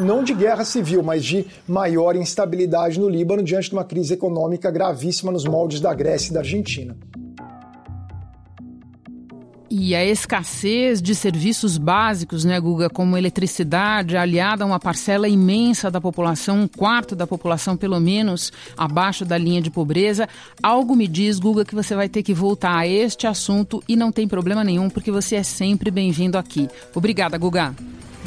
não 0.00 0.24
de 0.24 0.34
guerra 0.34 0.64
civil, 0.64 1.02
mas 1.02 1.24
de 1.24 1.46
maior 1.68 2.16
instabilidade 2.16 2.98
no 2.98 3.08
Líbano 3.08 3.42
diante 3.42 3.68
de 3.68 3.74
uma 3.74 3.84
crise 3.84 4.14
econômica 4.14 4.70
gravíssima 4.70 5.30
nos 5.30 5.44
moldes 5.44 5.80
da 5.80 5.92
Grécia 5.94 6.30
e 6.30 6.34
da 6.34 6.40
Argentina. 6.40 6.96
E 9.72 9.94
a 9.94 10.04
escassez 10.04 11.00
de 11.00 11.14
serviços 11.14 11.78
básicos, 11.78 12.44
né, 12.44 12.58
Guga, 12.58 12.90
como 12.90 13.16
eletricidade, 13.16 14.16
aliada 14.16 14.64
a 14.64 14.66
uma 14.66 14.80
parcela 14.80 15.28
imensa 15.28 15.88
da 15.88 16.00
população, 16.00 16.62
um 16.62 16.66
quarto 16.66 17.14
da 17.14 17.24
população 17.24 17.76
pelo 17.76 18.00
menos, 18.00 18.52
abaixo 18.76 19.24
da 19.24 19.38
linha 19.38 19.62
de 19.62 19.70
pobreza, 19.70 20.28
algo 20.60 20.96
me 20.96 21.06
diz, 21.06 21.38
Guga, 21.38 21.64
que 21.64 21.76
você 21.76 21.94
vai 21.94 22.08
ter 22.08 22.24
que 22.24 22.34
voltar 22.34 22.76
a 22.76 22.84
este 22.84 23.28
assunto 23.28 23.80
e 23.86 23.94
não 23.94 24.10
tem 24.10 24.26
problema 24.26 24.64
nenhum, 24.64 24.90
porque 24.90 25.12
você 25.12 25.36
é 25.36 25.44
sempre 25.44 25.88
bem-vindo 25.88 26.36
aqui. 26.36 26.68
Obrigada, 26.92 27.38
Guga. 27.38 27.72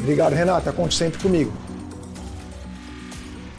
Obrigado, 0.00 0.32
Renata. 0.32 0.72
Conte 0.72 0.94
sempre 0.94 1.20
comigo. 1.20 1.52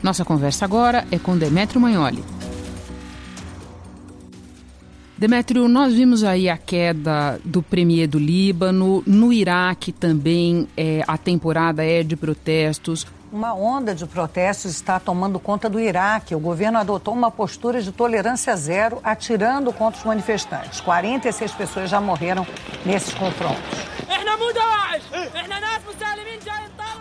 Nossa 0.02 0.26
conversa 0.26 0.66
agora 0.66 1.06
é 1.12 1.20
com 1.20 1.38
Demetrio 1.38 1.80
Magnoli. 1.80 2.35
Demétrio, 5.18 5.70
nós 5.70 5.94
vimos 5.94 6.26
aí 6.26 6.50
a 6.50 6.58
queda 6.58 7.40
do 7.46 7.64
premier 7.64 8.06
do 8.06 8.20
Líbano, 8.20 9.02
no 9.08 9.32
Iraque 9.32 9.94
também 9.94 10.68
é, 10.76 11.06
a 11.08 11.18
temporada 11.18 11.86
é 11.86 12.04
de 12.04 12.18
protestos. 12.18 13.08
Uma 13.32 13.54
onda 13.54 13.96
de 13.96 14.06
protestos 14.06 14.72
está 14.72 15.00
tomando 15.00 15.40
conta 15.40 15.70
do 15.70 15.80
Iraque. 15.80 16.36
O 16.36 16.40
governo 16.40 16.78
adotou 16.80 17.14
uma 17.14 17.32
postura 17.32 17.82
de 17.82 17.94
tolerância 17.94 18.56
zero, 18.58 19.00
atirando 19.04 19.72
contra 19.72 20.00
os 20.00 20.06
manifestantes. 20.06 20.82
46 20.82 21.52
pessoas 21.54 21.90
já 21.90 22.02
morreram 22.02 22.46
nesses 22.86 23.14
confrontos. 23.14 23.64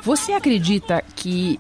Você 0.03 0.33
acredita 0.33 1.03
que 1.17 1.59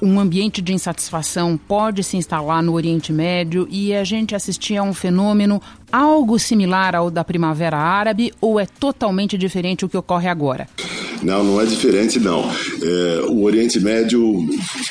um 0.00 0.18
ambiente 0.20 0.62
de 0.62 0.72
insatisfação 0.72 1.56
pode 1.56 2.02
se 2.04 2.16
instalar 2.16 2.62
no 2.62 2.72
Oriente 2.72 3.12
Médio 3.12 3.66
e 3.70 3.94
a 3.94 4.04
gente 4.04 4.34
assistir 4.34 4.76
a 4.76 4.82
um 4.82 4.94
fenômeno 4.94 5.60
algo 5.90 6.38
similar 6.38 6.94
ao 6.94 7.10
da 7.10 7.24
Primavera 7.24 7.76
Árabe 7.76 8.32
ou 8.40 8.60
é 8.60 8.66
totalmente 8.66 9.36
diferente 9.36 9.84
o 9.84 9.88
que 9.88 9.96
ocorre 9.96 10.28
agora? 10.28 10.68
Não, 11.22 11.42
não 11.42 11.60
é 11.60 11.64
diferente, 11.64 12.18
não. 12.18 12.48
É, 12.82 13.22
o 13.28 13.42
Oriente 13.42 13.80
Médio 13.80 14.46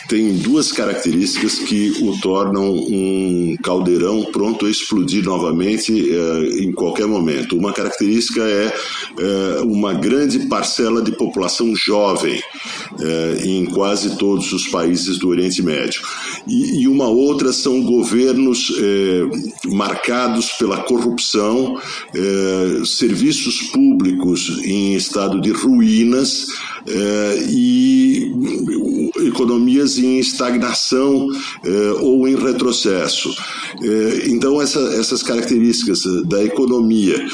tem 0.07 0.33
duas 0.37 0.71
características 0.71 1.59
que 1.59 1.91
o 2.01 2.19
tornam 2.19 2.73
um 2.73 3.55
caldeirão 3.63 4.25
pronto 4.25 4.65
a 4.65 4.69
explodir 4.69 5.23
novamente 5.23 5.93
é, 5.93 6.63
em 6.63 6.71
qualquer 6.71 7.07
momento. 7.07 7.57
Uma 7.57 7.73
característica 7.73 8.41
é, 8.41 8.73
é 9.19 9.61
uma 9.61 9.93
grande 9.93 10.47
parcela 10.47 11.01
de 11.01 11.11
população 11.11 11.73
jovem 11.75 12.41
é, 12.99 13.45
em 13.45 13.65
quase 13.65 14.17
todos 14.17 14.51
os 14.51 14.67
países 14.67 15.17
do 15.17 15.29
Oriente 15.29 15.61
Médio. 15.61 16.01
E, 16.47 16.81
e 16.81 16.87
uma 16.87 17.07
outra 17.07 17.53
são 17.53 17.81
governos 17.81 18.71
é, 18.77 19.67
marcados 19.69 20.51
pela 20.53 20.83
corrupção, 20.83 21.79
é, 22.13 22.85
serviços 22.85 23.61
públicos 23.71 24.61
em 24.63 24.95
estado 24.95 25.39
de 25.39 25.51
ruínas 26.17 26.47
é, 26.87 27.45
e 27.49 28.31
economias 29.27 29.97
em 29.97 30.19
estagnação 30.19 31.27
é, 31.63 31.91
ou 32.01 32.27
em 32.27 32.35
retrocesso. 32.35 33.33
Então, 34.27 34.61
essa, 34.61 34.79
essas 34.95 35.21
características 35.21 36.03
da 36.25 36.43
economia 36.43 37.25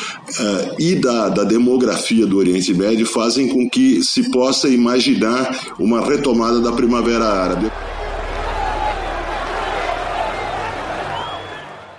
e 0.79 0.95
da, 0.95 1.29
da 1.29 1.43
demografia 1.43 2.25
do 2.25 2.37
Oriente 2.37 2.73
Médio 2.73 3.05
fazem 3.05 3.47
com 3.47 3.69
que 3.69 4.03
se 4.03 4.29
possa 4.31 4.67
imaginar 4.67 5.73
uma 5.79 6.05
retomada 6.05 6.59
da 6.59 6.71
Primavera 6.71 7.25
Árabe. 7.25 7.71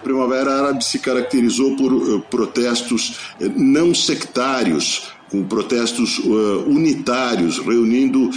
Primavera 0.03 0.53
Árabe 0.53 0.85
se 0.85 0.99
caracterizou 0.99 1.77
por 1.77 2.21
protestos 2.23 3.19
não 3.57 3.95
sectários, 3.95 5.14
com 5.35 5.43
protestos 5.43 6.19
uh, 6.21 6.65
unitários, 6.69 7.59
reunindo 7.59 8.31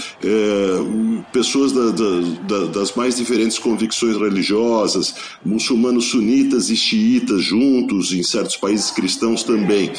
pessoas 1.31 1.71
da, 1.71 1.91
da, 1.91 2.65
das 2.67 2.95
mais 2.95 3.17
diferentes 3.17 3.59
convicções 3.59 4.17
religiosas, 4.17 5.13
muçulmanos 5.45 6.05
sunitas 6.05 6.71
e 6.71 6.75
xiitas 6.75 7.43
juntos, 7.43 8.11
em 8.11 8.23
certos 8.23 8.57
países 8.57 8.89
cristãos 8.89 9.43
também. 9.43 9.91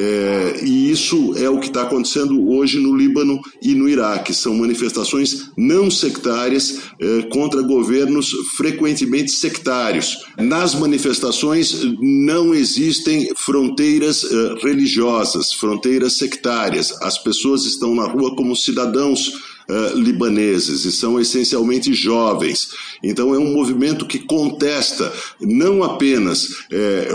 É, 0.00 0.60
e 0.62 0.92
isso 0.92 1.34
é 1.36 1.50
o 1.50 1.58
que 1.58 1.66
está 1.66 1.82
acontecendo 1.82 2.48
hoje 2.48 2.78
no 2.78 2.94
Líbano 2.94 3.40
e 3.60 3.74
no 3.74 3.88
Iraque. 3.88 4.32
São 4.32 4.54
manifestações 4.54 5.50
não 5.56 5.90
sectárias 5.90 6.82
é, 7.00 7.22
contra 7.22 7.62
governos 7.62 8.30
frequentemente 8.56 9.32
sectários. 9.32 10.16
Nas 10.38 10.72
manifestações 10.72 11.82
não 12.00 12.54
existem 12.54 13.28
fronteiras 13.36 14.22
é, 14.22 14.54
religiosas, 14.64 15.52
fronteiras 15.52 16.16
sectárias. 16.16 16.92
As 17.02 17.18
pessoas 17.18 17.64
estão 17.64 17.92
na 17.92 18.06
rua 18.06 18.36
como 18.36 18.54
cidadãos 18.54 19.32
uh, 19.68 19.98
libaneses 19.98 20.84
e 20.84 20.92
são 20.92 21.20
essencialmente 21.20 21.92
jovens. 21.92 22.70
Então 23.02 23.34
é 23.34 23.38
um 23.38 23.52
movimento 23.52 24.06
que 24.06 24.18
contesta 24.18 25.12
não 25.40 25.82
apenas 25.82 26.64
eh, 26.70 27.08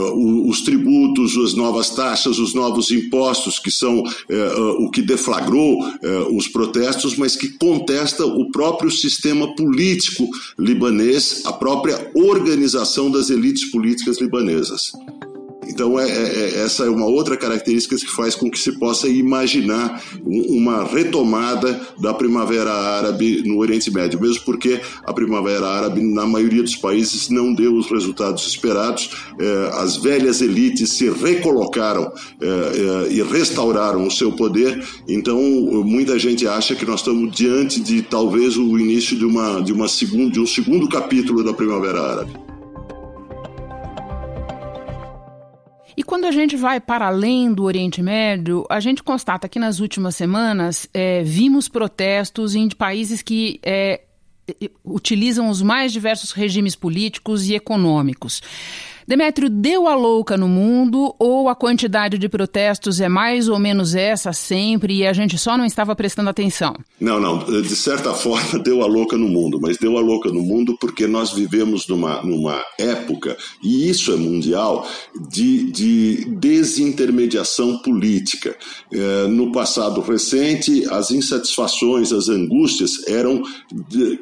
os 0.45 0.61
tributos, 0.61 1.37
as 1.37 1.53
novas 1.53 1.89
taxas, 1.89 2.39
os 2.39 2.53
novos 2.53 2.91
impostos, 2.91 3.59
que 3.59 3.69
são 3.69 4.03
eh, 4.29 4.53
o 4.79 4.89
que 4.89 5.01
deflagrou 5.01 5.79
os 6.31 6.47
protestos, 6.47 7.17
mas 7.17 7.35
que 7.35 7.49
contesta 7.49 8.25
o 8.25 8.49
próprio 8.51 8.89
sistema 8.89 9.53
político 9.55 10.27
libanês, 10.57 11.41
a 11.45 11.53
própria 11.53 12.11
organização 12.13 13.11
das 13.11 13.29
elites 13.29 13.69
políticas 13.71 14.19
libanesas. 14.21 14.81
Então, 15.67 15.99
é, 15.99 16.09
é, 16.09 16.13
é, 16.13 16.63
essa 16.63 16.85
é 16.85 16.89
uma 16.89 17.05
outra 17.05 17.37
característica 17.37 17.95
que 17.95 18.11
faz 18.11 18.35
com 18.35 18.49
que 18.49 18.59
se 18.59 18.73
possa 18.73 19.07
imaginar 19.07 20.01
uma 20.25 20.83
retomada 20.83 21.79
da 21.99 22.13
Primavera 22.13 22.71
Árabe 22.71 23.43
no 23.45 23.57
Oriente 23.59 23.91
Médio, 23.91 24.19
mesmo 24.21 24.43
porque 24.45 24.81
a 25.05 25.13
Primavera 25.13 25.67
Árabe, 25.67 26.01
na 26.01 26.25
maioria 26.25 26.63
dos 26.63 26.75
países, 26.75 27.29
não 27.29 27.53
deu 27.53 27.75
os 27.75 27.89
resultados 27.89 28.47
esperados. 28.47 29.09
É, 29.39 29.69
as 29.73 29.97
velhas 29.97 30.41
elites 30.41 30.91
se 30.91 31.09
recolocaram 31.09 32.11
é, 32.41 33.11
e 33.11 33.21
restauraram 33.21 34.05
o 34.05 34.11
seu 34.11 34.31
poder. 34.31 34.83
Então, 35.07 35.39
muita 35.83 36.17
gente 36.19 36.47
acha 36.47 36.75
que 36.75 36.85
nós 36.85 36.99
estamos 36.99 37.35
diante 37.35 37.79
de 37.79 38.01
talvez 38.01 38.57
o 38.57 38.77
início 38.77 39.17
de, 39.17 39.25
uma, 39.25 39.61
de, 39.61 39.73
uma 39.73 39.87
segundo, 39.87 40.31
de 40.31 40.39
um 40.39 40.47
segundo 40.47 40.87
capítulo 40.87 41.43
da 41.43 41.53
Primavera 41.53 42.01
Árabe. 42.01 42.52
E 45.95 46.03
quando 46.03 46.25
a 46.25 46.31
gente 46.31 46.55
vai 46.55 46.79
para 46.79 47.07
além 47.07 47.53
do 47.53 47.63
Oriente 47.63 48.01
Médio, 48.01 48.65
a 48.69 48.79
gente 48.79 49.03
constata 49.03 49.47
que 49.47 49.59
nas 49.59 49.79
últimas 49.79 50.15
semanas 50.15 50.87
é, 50.93 51.23
vimos 51.23 51.67
protestos 51.67 52.55
em 52.55 52.67
países 52.69 53.21
que 53.21 53.59
é, 53.63 54.01
utilizam 54.83 55.49
os 55.49 55.61
mais 55.61 55.91
diversos 55.91 56.31
regimes 56.31 56.75
políticos 56.75 57.47
e 57.47 57.55
econômicos. 57.55 58.41
Demétrio, 59.07 59.49
deu 59.49 59.87
a 59.87 59.95
louca 59.95 60.37
no 60.37 60.47
mundo 60.47 61.13
ou 61.19 61.49
a 61.49 61.55
quantidade 61.55 62.17
de 62.17 62.29
protestos 62.29 63.01
é 63.01 63.09
mais 63.09 63.47
ou 63.47 63.59
menos 63.59 63.95
essa 63.95 64.31
sempre 64.33 64.95
e 64.95 65.07
a 65.07 65.13
gente 65.13 65.37
só 65.37 65.57
não 65.57 65.65
estava 65.65 65.95
prestando 65.95 66.29
atenção? 66.29 66.75
Não, 66.99 67.19
não. 67.19 67.39
De 67.39 67.75
certa 67.75 68.13
forma, 68.15 68.59
deu 68.59 68.81
a 68.81 68.87
louca 68.87 69.17
no 69.17 69.27
mundo, 69.27 69.59
mas 69.61 69.77
deu 69.77 69.97
a 69.97 70.01
louca 70.01 70.29
no 70.29 70.41
mundo 70.41 70.77
porque 70.79 71.07
nós 71.07 71.31
vivemos 71.31 71.87
numa, 71.87 72.21
numa 72.23 72.63
época, 72.79 73.37
e 73.63 73.89
isso 73.89 74.11
é 74.13 74.15
mundial, 74.15 74.87
de, 75.29 75.71
de 75.71 76.25
desintermediação 76.25 77.79
política. 77.79 78.55
É, 78.91 79.27
no 79.27 79.51
passado 79.51 80.01
recente, 80.01 80.85
as 80.89 81.11
insatisfações, 81.11 82.11
as 82.11 82.29
angústias 82.29 83.07
eram 83.07 83.43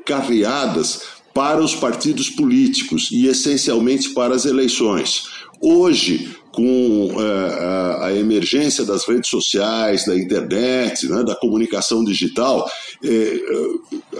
carreadas 0.05 1.20
para 1.33 1.61
os 1.61 1.75
partidos 1.75 2.29
políticos 2.29 3.09
e 3.11 3.27
essencialmente 3.27 4.09
para 4.09 4.35
as 4.35 4.45
eleições. 4.45 5.23
Hoje, 5.61 6.35
com 6.51 7.07
uh, 7.13 8.03
a 8.03 8.13
emergência 8.13 8.83
das 8.83 9.07
redes 9.07 9.29
sociais, 9.29 10.05
da 10.05 10.15
internet, 10.15 11.07
né, 11.07 11.23
da 11.23 11.35
comunicação 11.35 12.03
digital, 12.03 12.69
eh, 13.03 13.39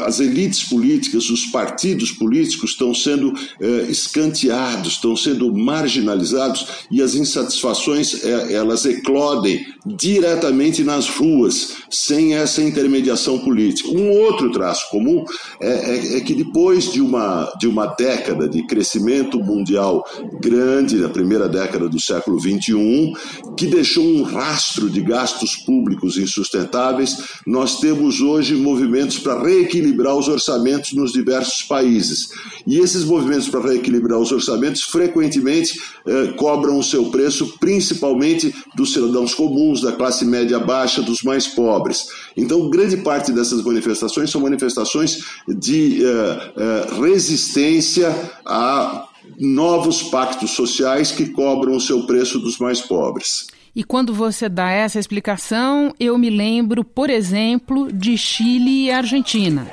as 0.06 0.20
elites 0.20 0.64
políticas, 0.64 1.30
os 1.30 1.46
partidos 1.48 2.12
políticos 2.12 2.72
estão 2.72 2.94
sendo 2.94 3.34
eh, 3.60 3.88
escanteados, 3.90 4.94
estão 4.94 5.16
sendo 5.16 5.54
marginalizados 5.54 6.68
e 6.90 7.02
as 7.02 7.16
insatisfações 7.16 8.24
eh, 8.24 8.54
elas 8.54 8.86
eclodem 8.86 9.66
diretamente 9.86 10.84
nas 10.84 11.10
ruas, 11.10 11.76
sem 11.90 12.36
essa 12.36 12.62
intermediação 12.62 13.40
política. 13.40 13.90
Um 13.90 14.12
outro 14.12 14.52
traço 14.52 14.90
comum 14.90 15.24
é, 15.60 15.70
é, 15.70 16.18
é 16.18 16.22
que 16.22 16.36
depois 16.36 16.92
de 16.92 17.02
uma, 17.02 17.52
de 17.60 17.68
uma 17.68 17.88
década 17.88 18.48
de 18.48 18.66
crescimento 18.68 19.40
mundial 19.40 20.06
grande, 20.40 20.98
na 20.98 21.10
primeira 21.10 21.50
década 21.50 21.90
do 21.90 22.00
século 22.00 22.40
XXI, 22.40 23.14
que 23.58 23.68
deixou 23.68 24.04
um 24.04 24.24
rastro 24.24 24.90
de 24.90 25.02
gastos 25.02 25.56
públicos 25.56 26.18
insustentáveis, 26.18 27.18
nós 27.46 27.80
temos 27.80 28.22
hoje 28.22 28.56
movimentos 28.56 29.18
para 29.18 29.42
reequilibrar 29.42 29.91
os 29.92 30.28
orçamentos 30.28 30.94
nos 30.94 31.12
diversos 31.14 31.64
países. 31.64 32.30
E 32.66 32.80
esses 32.80 33.04
movimentos 33.04 33.50
para 33.50 33.62
reequilibrar 33.62 34.20
os 34.20 34.32
orçamentos 34.32 34.82
frequentemente 34.82 35.80
eh, 36.06 36.28
cobram 36.38 36.78
o 36.78 36.84
seu 36.84 37.06
preço, 37.06 37.58
principalmente 37.60 38.54
dos 38.76 38.94
cidadãos 38.94 39.34
comuns, 39.34 39.82
da 39.82 39.92
classe 39.92 40.26
média 40.26 40.60
baixa, 40.60 41.02
dos 41.02 41.22
mais 41.24 41.48
pobres. 41.48 42.08
Então, 42.36 42.70
grande 42.70 42.98
parte 42.98 43.32
dessas 43.32 43.64
manifestações 43.64 44.30
são 44.30 44.42
manifestações 44.42 45.24
de 45.48 46.04
eh, 46.04 46.54
eh, 46.58 46.88
resistência 47.02 48.14
a 48.46 49.08
novos 49.40 50.04
pactos 50.04 50.52
sociais 50.52 51.12
que 51.12 51.28
cobram 51.28 51.76
o 51.76 51.82
seu 51.82 52.06
preço 52.06 52.40
dos 52.40 52.58
mais 52.58 52.82
pobres. 52.82 53.48
E 53.74 53.86
quando 53.86 54.14
você 54.14 54.50
dá 54.50 54.70
essa 54.70 55.00
explicação, 55.00 55.96
eu 55.98 56.18
me 56.18 56.30
lembro, 56.30 56.84
por 56.84 57.10
exemplo, 57.10 57.92
de 57.92 58.18
Chile 58.18 58.86
e 58.86 58.92
Argentina. 58.92 59.66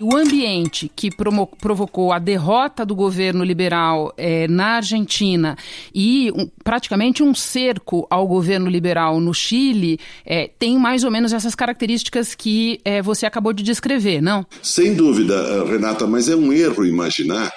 O 0.00 0.16
ambiente 0.16 0.88
que 0.94 1.10
provocou 1.10 2.12
a 2.12 2.20
derrota 2.20 2.86
do 2.86 2.94
governo 2.94 3.42
liberal 3.42 4.12
é, 4.16 4.46
na 4.46 4.76
Argentina 4.76 5.56
e 5.92 6.30
um, 6.36 6.48
praticamente 6.62 7.20
um 7.20 7.34
cerco 7.34 8.06
ao 8.08 8.28
governo 8.28 8.70
liberal 8.70 9.18
no 9.18 9.34
Chile 9.34 9.98
é, 10.24 10.48
tem 10.56 10.78
mais 10.78 11.02
ou 11.02 11.10
menos 11.10 11.32
essas 11.32 11.54
características 11.56 12.34
que 12.34 12.80
é, 12.84 13.02
você 13.02 13.26
acabou 13.26 13.52
de 13.52 13.64
descrever, 13.64 14.20
não? 14.20 14.46
Sem 14.62 14.94
dúvida, 14.94 15.64
Renata, 15.64 16.06
mas 16.06 16.28
é 16.28 16.36
um 16.36 16.52
erro 16.52 16.86
imaginar 16.86 17.50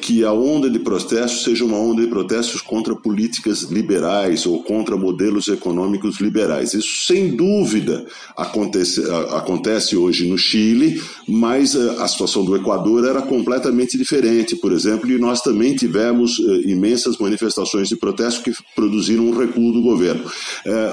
que 0.00 0.24
a 0.24 0.32
onda 0.32 0.70
de 0.70 0.78
protestos 0.78 1.44
seja 1.44 1.64
uma 1.64 1.76
onda 1.78 2.00
de 2.00 2.08
protestos 2.08 2.60
contra 2.60 2.94
políticas 2.94 3.62
liberais 3.62 4.46
ou 4.46 4.62
contra 4.62 4.96
modelos 4.96 5.48
econômicos 5.48 6.20
liberais. 6.20 6.72
Isso, 6.72 7.06
sem 7.06 7.36
dúvida, 7.36 8.06
acontece, 8.36 9.02
acontece 9.30 9.96
hoje 9.96 10.26
no 10.26 10.38
Chile, 10.38 11.00
mas 11.28 11.74
é, 11.74 12.02
a 12.02 12.08
situação 12.08 12.44
do 12.44 12.56
Equador 12.56 13.04
era 13.04 13.20
completamente 13.22 13.98
diferente, 13.98 14.56
por 14.56 14.72
exemplo, 14.72 15.10
e 15.10 15.18
nós 15.18 15.42
também 15.42 15.74
tivemos 15.74 16.38
é, 16.40 16.70
imensas 16.70 17.18
manifestações 17.18 17.88
de 17.88 17.96
protesto 17.96 18.42
que 18.42 18.52
produziram 18.74 19.26
um 19.26 19.36
recuo 19.36 19.72
do 19.72 19.82
governo. 19.82 20.24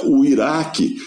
O 0.03 0.25
Iraque 0.25 0.97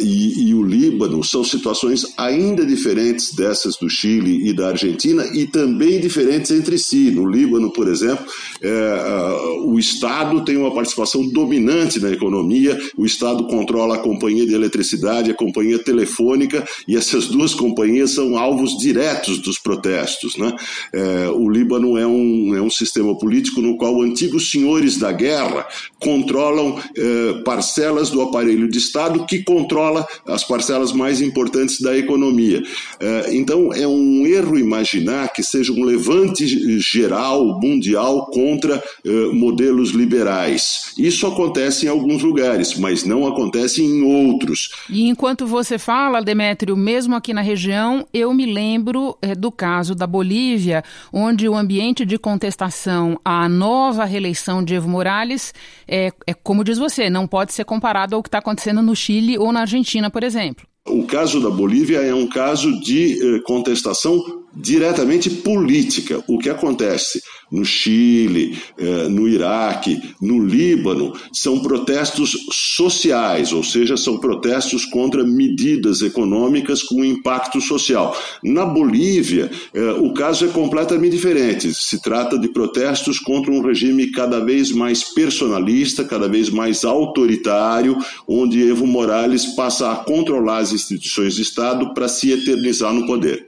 e 0.00 0.54
o 0.54 0.62
Líbano 0.62 1.22
são 1.22 1.44
situações 1.44 2.06
ainda 2.16 2.64
diferentes 2.64 3.34
dessas 3.34 3.76
do 3.76 3.88
Chile 3.88 4.48
e 4.48 4.52
da 4.52 4.68
Argentina 4.68 5.24
e 5.32 5.46
também 5.46 6.00
diferentes 6.00 6.50
entre 6.50 6.78
si 6.78 6.87
si. 6.88 7.10
No 7.10 7.28
Líbano, 7.28 7.72
por 7.72 7.88
exemplo, 7.88 8.24
é, 8.62 9.60
o 9.64 9.78
Estado 9.78 10.44
tem 10.44 10.56
uma 10.56 10.74
participação 10.74 11.26
dominante 11.28 12.00
na 12.00 12.10
economia, 12.10 12.78
o 12.96 13.04
Estado 13.04 13.46
controla 13.46 13.96
a 13.96 13.98
companhia 13.98 14.46
de 14.46 14.54
eletricidade, 14.54 15.30
a 15.30 15.34
companhia 15.34 15.78
telefônica, 15.78 16.66
e 16.86 16.96
essas 16.96 17.26
duas 17.26 17.54
companhias 17.54 18.12
são 18.12 18.36
alvos 18.36 18.76
diretos 18.78 19.40
dos 19.40 19.58
protestos. 19.58 20.36
Né? 20.36 20.54
É, 20.92 21.28
o 21.28 21.48
Líbano 21.48 21.96
é 21.96 22.06
um, 22.06 22.54
é 22.54 22.62
um 22.62 22.70
sistema 22.70 23.16
político 23.18 23.60
no 23.60 23.76
qual 23.76 24.00
antigos 24.02 24.50
senhores 24.50 24.98
da 24.98 25.12
guerra 25.12 25.66
controlam 26.00 26.78
é, 26.96 27.42
parcelas 27.44 28.10
do 28.10 28.22
aparelho 28.22 28.68
de 28.68 28.78
Estado 28.78 29.26
que 29.26 29.42
controla 29.42 30.06
as 30.26 30.44
parcelas 30.44 30.92
mais 30.92 31.20
importantes 31.20 31.80
da 31.80 31.96
economia. 31.96 32.62
É, 33.00 33.34
então, 33.34 33.72
é 33.72 33.86
um 33.86 34.26
erro 34.26 34.58
imaginar 34.58 35.32
que 35.32 35.42
seja 35.42 35.72
um 35.72 35.84
levante 35.84 36.77
geral, 36.78 37.60
mundial, 37.60 38.26
contra 38.26 38.76
uh, 38.76 39.34
modelos 39.34 39.90
liberais. 39.90 40.92
Isso 40.96 41.26
acontece 41.26 41.86
em 41.86 41.88
alguns 41.88 42.22
lugares, 42.22 42.78
mas 42.78 43.04
não 43.04 43.26
acontece 43.26 43.82
em 43.82 44.02
outros. 44.02 44.70
E 44.88 45.08
enquanto 45.08 45.46
você 45.46 45.78
fala, 45.78 46.22
Demétrio, 46.22 46.76
mesmo 46.76 47.14
aqui 47.14 47.32
na 47.34 47.40
região, 47.40 48.06
eu 48.12 48.32
me 48.32 48.46
lembro 48.46 49.16
é, 49.20 49.34
do 49.34 49.50
caso 49.50 49.94
da 49.94 50.06
Bolívia, 50.06 50.82
onde 51.12 51.48
o 51.48 51.56
ambiente 51.56 52.04
de 52.04 52.18
contestação 52.18 53.18
à 53.24 53.48
nova 53.48 54.04
reeleição 54.04 54.64
de 54.64 54.74
Evo 54.74 54.88
Morales 54.88 55.52
é, 55.86 56.12
é 56.26 56.34
como 56.34 56.64
diz 56.64 56.78
você, 56.78 57.10
não 57.10 57.26
pode 57.26 57.52
ser 57.52 57.64
comparado 57.64 58.14
ao 58.14 58.22
que 58.22 58.28
está 58.28 58.38
acontecendo 58.38 58.82
no 58.82 58.94
Chile 58.94 59.38
ou 59.38 59.52
na 59.52 59.60
Argentina, 59.60 60.10
por 60.10 60.22
exemplo. 60.22 60.66
O 60.86 61.04
caso 61.06 61.40
da 61.40 61.50
Bolívia 61.50 61.98
é 61.98 62.14
um 62.14 62.26
caso 62.26 62.80
de 62.80 63.18
eh, 63.22 63.40
contestação 63.44 64.22
diretamente 64.60 65.30
política. 65.30 66.22
O 66.26 66.38
que 66.38 66.50
acontece 66.50 67.22
no 67.50 67.64
Chile, 67.64 68.58
eh, 68.76 69.08
no 69.08 69.26
Iraque, 69.26 70.00
no 70.20 70.44
Líbano, 70.44 71.14
são 71.32 71.60
protestos 71.60 72.36
sociais, 72.52 73.52
ou 73.52 73.62
seja, 73.62 73.96
são 73.96 74.18
protestos 74.18 74.84
contra 74.84 75.24
medidas 75.24 76.02
econômicas 76.02 76.82
com 76.82 77.04
impacto 77.04 77.60
social. 77.60 78.16
Na 78.42 78.66
Bolívia, 78.66 79.50
eh, 79.72 79.92
o 79.92 80.12
caso 80.12 80.44
é 80.44 80.48
completamente 80.48 81.12
diferente. 81.12 81.72
Se 81.72 82.02
trata 82.02 82.38
de 82.38 82.48
protestos 82.48 83.18
contra 83.18 83.50
um 83.50 83.62
regime 83.62 84.10
cada 84.10 84.44
vez 84.44 84.70
mais 84.72 85.04
personalista, 85.04 86.04
cada 86.04 86.28
vez 86.28 86.50
mais 86.50 86.84
autoritário, 86.84 87.96
onde 88.26 88.68
Evo 88.68 88.86
Morales 88.86 89.46
passa 89.46 89.92
a 89.92 89.96
controlar 89.96 90.58
as 90.58 90.72
instituições 90.72 91.36
de 91.36 91.42
Estado 91.42 91.94
para 91.94 92.08
se 92.08 92.30
eternizar 92.30 92.92
no 92.92 93.06
poder. 93.06 93.47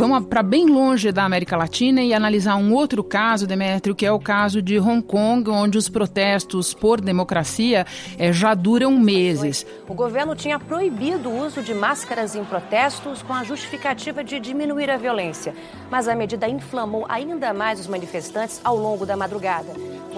Vamos 0.00 0.28
para 0.28 0.42
bem 0.42 0.64
longe 0.64 1.12
da 1.12 1.24
América 1.24 1.58
Latina 1.58 2.00
e 2.02 2.14
analisar 2.14 2.56
um 2.56 2.72
outro 2.72 3.04
caso, 3.04 3.46
Demetrio, 3.46 3.94
que 3.94 4.06
é 4.06 4.10
o 4.10 4.18
caso 4.18 4.62
de 4.62 4.80
Hong 4.80 5.02
Kong, 5.02 5.50
onde 5.50 5.76
os 5.76 5.90
protestos 5.90 6.72
por 6.72 7.02
democracia 7.02 7.86
é, 8.18 8.32
já 8.32 8.54
duram 8.54 8.98
meses. 8.98 9.66
O 9.86 9.92
governo 9.92 10.34
tinha 10.34 10.58
proibido 10.58 11.28
o 11.28 11.44
uso 11.44 11.60
de 11.60 11.74
máscaras 11.74 12.34
em 12.34 12.42
protestos 12.44 13.20
com 13.20 13.34
a 13.34 13.44
justificativa 13.44 14.24
de 14.24 14.40
diminuir 14.40 14.88
a 14.88 14.96
violência. 14.96 15.54
Mas 15.90 16.08
a 16.08 16.14
medida 16.14 16.48
inflamou 16.48 17.04
ainda 17.06 17.52
mais 17.52 17.78
os 17.78 17.86
manifestantes 17.86 18.58
ao 18.64 18.78
longo 18.78 19.04
da 19.04 19.18
madrugada. 19.18 19.74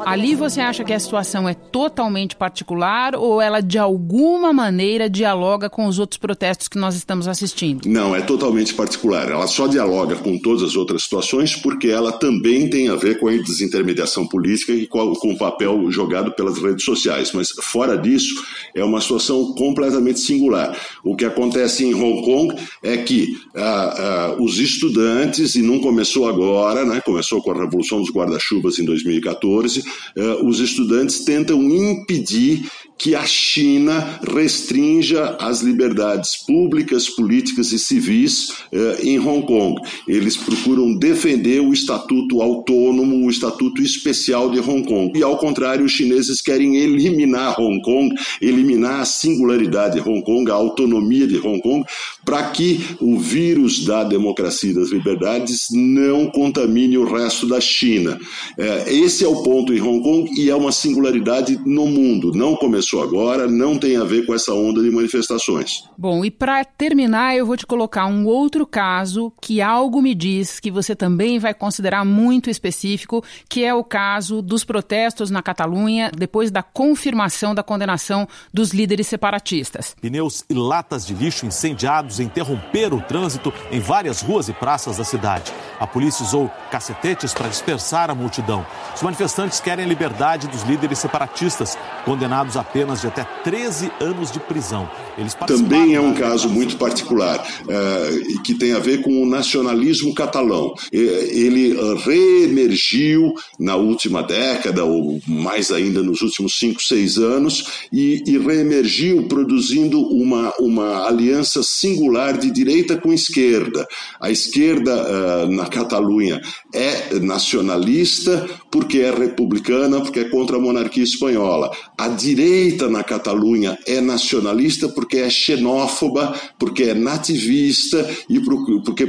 Ali 0.07 0.35
você 0.35 0.61
acha 0.61 0.85
que 0.85 0.93
a 0.93 0.99
situação 0.99 1.49
é 1.49 1.55
totalmente 1.55 2.35
particular 2.35 3.15
ou 3.15 3.41
ela 3.41 3.61
de 3.61 3.79
alguma 3.79 4.53
maneira 4.53 5.09
dialoga 5.09 5.69
com 5.69 5.87
os 5.87 5.99
outros 5.99 6.19
protestos 6.19 6.67
que 6.67 6.79
nós 6.79 6.95
estamos 6.95 7.29
assistindo? 7.29 7.87
Não, 7.87 8.17
é 8.17 8.23
totalmente 8.23 8.75
particular. 8.75 9.31
Ela 9.31 9.47
só 9.47 9.67
dialoga 9.73 10.17
com 10.17 10.39
todas 10.39 10.63
as 10.63 10.77
outras 10.77 11.03
situações 11.03 11.57
porque 11.57 11.89
ela 11.89 12.13
também 12.13 12.69
tem 12.69 12.89
a 12.89 12.95
ver 12.95 13.19
com 13.19 13.29
a 13.29 13.33
desintermediação 13.33 14.27
política 14.27 14.73
e 14.73 14.87
com 14.87 15.13
o 15.13 15.39
papel 15.39 15.91
jogado 15.91 16.33
pelas 16.33 16.59
redes 16.59 16.85
sociais. 16.85 17.33
Mas 17.33 17.51
fora 17.63 17.97
disso, 17.97 18.35
é 18.75 18.85
uma 18.85 19.01
situação 19.01 19.55
completamente 19.55 20.21
singular. 20.21 20.77
O 21.05 21.17
que 21.17 21.25
acontece 21.25 21.85
em 21.85 21.95
Hong 21.95 22.23
Kong 22.25 22.55
é 22.83 22.99
que 22.99 23.37
ah, 23.55 23.63
ah, 23.63 24.37
os 24.39 24.59
estudantes, 24.59 25.55
e 25.55 25.63
não 25.63 25.81
começou 25.81 26.29
agora, 26.29 26.85
né, 26.85 27.01
começou 27.05 27.43
com 27.43 27.51
a 27.51 27.59
Revolução 27.59 28.01
dos 28.01 28.11
Guarda-Chuvas 28.11 28.79
em 28.79 28.85
2014, 28.85 29.83
ah, 30.17 30.45
os 30.45 30.61
estudantes 30.61 31.25
tentam 31.25 31.63
impedir 31.63 32.63
que 33.03 33.17
a 33.17 33.27
China 33.27 34.21
restrinja 34.23 35.37
as 35.41 35.61
liberdades 35.61 36.37
públicas, 36.47 37.09
políticas 37.09 37.73
e 37.73 37.79
civis 37.79 38.53
eh, 38.73 38.99
em 39.03 39.19
Hong 39.19 39.45
Kong. 39.45 39.62
Eles 40.07 40.37
procuram 40.37 40.95
defender 40.95 41.61
o 41.61 41.73
estatuto 41.73 42.43
autônomo, 42.43 43.27
o 43.27 43.31
estatuto 43.31 43.83
especial 43.83 44.51
de 44.51 44.59
Hong 44.61 44.85
Kong. 44.85 45.19
E, 45.19 45.23
ao 45.23 45.39
contrário, 45.39 45.85
os 45.85 45.93
chineses 45.93 46.41
querem 46.41 46.77
eliminar 46.77 47.61
Hong 47.61 47.81
Kong, 47.83 48.15
eliminar 48.41 49.01
a 49.01 49.05
singularidade 49.05 50.01
de 50.01 50.09
Hong 50.09 50.23
Kong, 50.23 50.51
a 50.51 50.55
autonomia 50.55 51.27
de 51.27 51.39
Hong 51.39 51.61
Kong, 51.61 51.85
para 52.25 52.43
que 52.51 52.81
o 53.01 53.19
vírus 53.19 53.85
da 53.85 54.05
democracia 54.05 54.71
e 54.71 54.75
das 54.75 54.91
liberdades 54.91 55.67
não 55.71 56.31
contamine 56.31 56.99
o 56.99 57.05
resto 57.05 57.47
da 57.47 57.61
China. 57.61 58.19
Eh, 58.59 58.95
esse 58.95 59.25
é 59.25 59.29
o 59.29 59.43
ponto 59.43 59.73
em 59.73 59.81
Hong 59.81 60.03
Kong 60.03 60.31
e 60.41 60.51
é 60.51 60.55
uma 60.55 60.73
singularidade 60.73 61.59
no 61.65 61.87
mundo. 61.87 62.33
Não 62.35 62.57
começou 62.57 63.03
agora 63.03 63.47
não 63.47 63.79
tem 63.79 63.97
a 63.97 64.05
ver 64.05 64.27
com 64.27 64.35
essa 64.35 64.53
onda 64.53 64.83
de 64.83 64.91
manifestações. 64.91 65.85
Bom, 65.97 66.25
e 66.25 66.31
para 66.31 66.65
terminar, 66.65 67.37
eu 67.37 67.47
vou 67.47 67.57
te 67.57 67.67
colocar 67.67 68.07
um 68.07 68.27
outro 68.27 68.67
caso 68.67 69.33
que 69.41 69.52
algo 69.61 70.01
me 70.01 70.15
diz 70.15 70.61
que 70.61 70.71
você 70.71 70.95
também 70.95 71.39
vai 71.39 71.53
considerar 71.53 72.05
muito 72.05 72.49
específico, 72.49 73.25
que 73.49 73.65
é 73.65 73.75
o 73.75 73.85
caso 73.85 74.41
dos 74.41 74.65
protestos 74.65 75.31
na 75.31 75.43
Catalunha 75.43 76.11
depois 76.17 76.51
da 76.51 76.63
confirmação 76.63 77.55
da 77.55 77.63
condenação 77.63 78.27
dos 78.53 78.71
líderes 78.71 79.07
separatistas. 79.07 79.95
Pneus 80.01 80.45
e 80.49 80.55
latas 80.55 81.07
de 81.07 81.15
lixo 81.15 81.47
incendiados 81.47 82.21
interromperam 82.21 82.99
o 82.99 83.03
trânsito 83.03 83.53
em 83.71 83.81
várias 83.81 84.23
ruas 84.23 84.49
e 84.49 84.53
praças 84.53 84.97
da 84.97 85.05
cidade. 85.05 85.53
A 85.79 85.87
polícia 85.87 86.25
usou 86.25 86.51
cacetetes 86.71 87.35
para 87.35 87.49
dispersar 87.49 88.11
a 88.11 88.15
multidão. 88.15 88.65
Os 88.95 89.03
manifestantes 89.03 89.61
querem 89.61 89.85
a 89.85 89.89
liberdade 89.89 90.47
dos 90.47 90.63
líderes 90.63 90.99
separatistas, 90.99 91.77
condenados 92.05 92.57
a 92.57 92.65
penas 92.65 93.01
de 93.01 93.09
até 93.09 93.25
13 93.25 93.91
anos 94.01 94.31
de 94.31 94.39
prisão. 94.41 94.89
Eles 95.19 95.35
Também 95.35 95.95
é 95.95 96.01
um 96.01 96.15
caso 96.15 96.49
muito 96.49 96.77
particular, 96.77 97.45
é, 97.69 98.41
que 98.45 98.55
tem 98.55 98.73
a 98.73 98.79
ver 98.79 99.03
com 99.03 99.23
o 99.23 99.27
nacionalismo 99.33 100.15
catalão. 100.15 100.75
Ele 100.93 101.75
reemergiu 102.05 103.33
na 103.59 103.77
última 103.77 104.23
década, 104.23 104.85
ou 104.85 105.21
mais 105.27 105.71
ainda 105.71 106.03
nos 106.03 106.21
últimos 106.21 106.59
5, 106.59 106.83
6 106.83 107.19
anos, 107.19 107.65
e, 107.93 108.23
e 108.27 108.39
reemergiu 108.39 109.27
produzindo 109.29 110.01
uma, 110.01 110.53
uma 110.59 111.07
aliança 111.07 111.63
singular 111.63 112.37
de 112.37 112.51
direita 112.51 112.97
com 112.97 113.13
esquerda. 113.13 113.87
A 114.21 114.31
esquerda 114.31 114.93
uh, 114.95 115.51
na 115.51 115.67
Catalunha 115.67 116.41
é 116.75 117.19
nacionalista 117.19 118.49
porque 118.71 118.99
é 118.99 119.11
republicana, 119.11 120.01
porque 120.01 120.21
é 120.21 120.25
contra 120.25 120.57
a 120.57 120.61
monarquia 120.61 121.03
espanhola. 121.03 121.71
A 121.99 122.09
direita 122.09 122.89
na 122.89 123.03
Catalunha 123.03 123.79
é 123.87 124.01
nacionalista 124.01 124.89
porque 124.89 125.19
é 125.19 125.31
xenófoba, 125.31 126.35
porque 126.59 126.85
é 126.85 126.95
nativista 126.95 128.09
e 128.29 128.41
porque 128.41 129.07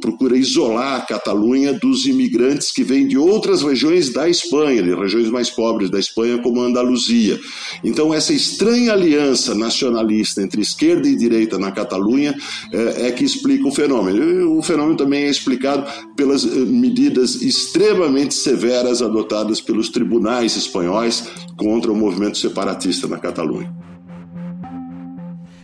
procura 0.00 0.36
isolar 0.36 0.96
a 0.96 1.00
Catalunha 1.00 1.72
dos 1.72 2.06
imigrantes 2.06 2.70
que 2.70 2.82
vêm 2.82 3.06
de 3.06 3.18
outras 3.18 3.62
regiões 3.62 4.12
da 4.12 4.28
Espanha, 4.28 4.82
de 4.82 4.94
regiões 4.94 5.30
mais 5.30 5.50
pobres 5.50 5.90
da 5.90 5.98
Espanha, 5.98 6.38
como 6.38 6.60
a 6.60 6.66
Andaluzia. 6.66 7.38
Então, 7.84 8.12
essa 8.12 8.32
estranha 8.32 8.92
aliança 8.92 9.54
nacionalista 9.54 10.42
entre 10.42 10.62
esquerda 10.62 11.08
e 11.08 11.16
direita 11.16 11.58
na 11.58 11.70
Catalunha 11.70 12.34
é, 12.72 13.08
é 13.08 13.12
que 13.12 13.24
explica 13.24 13.66
o 13.66 13.72
fenômeno. 13.72 14.56
O 14.56 14.62
fenômeno 14.62 14.96
também 14.96 15.24
é 15.24 15.30
explicado 15.30 15.84
pelas 16.16 16.44
eh, 16.44 16.48
medidas 16.48 17.42
extremamente 17.42 18.34
severas 18.34 19.02
adotadas 19.02 19.60
pelos 19.60 19.88
tribunais 19.88 20.56
espanhóis 20.56 21.24
contra 21.56 21.92
o 21.92 21.96
movimento 21.96 22.38
separatista 22.38 23.06
na 23.06 23.18
Catalunha. 23.18 23.89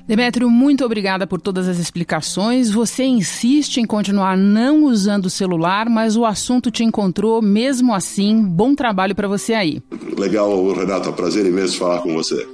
Demétrio, 0.07 0.49
muito 0.49 0.85
obrigada 0.85 1.27
por 1.27 1.41
todas 1.41 1.67
as 1.67 1.79
explicações. 1.79 2.71
Você 2.71 3.03
insiste 3.05 3.79
em 3.79 3.85
continuar 3.85 4.37
não 4.37 4.85
usando 4.85 5.27
o 5.27 5.31
celular, 5.31 5.91
mas 5.91 6.17
o 6.17 6.25
assunto 6.25 6.71
te 6.71 6.85
encontrou 6.85 7.43
mesmo 7.43 7.93
assim. 7.93 8.41
Bom 8.41 8.73
trabalho 8.77 9.17
para 9.17 9.27
você 9.27 9.53
aí. 9.53 9.83
Legal, 10.17 10.73
Renato. 10.73 11.09
É 11.09 11.13
um 11.13 11.15
prazer 11.15 11.45
imenso 11.45 11.77
falar 11.77 12.03
com 12.03 12.15
você. 12.15 12.47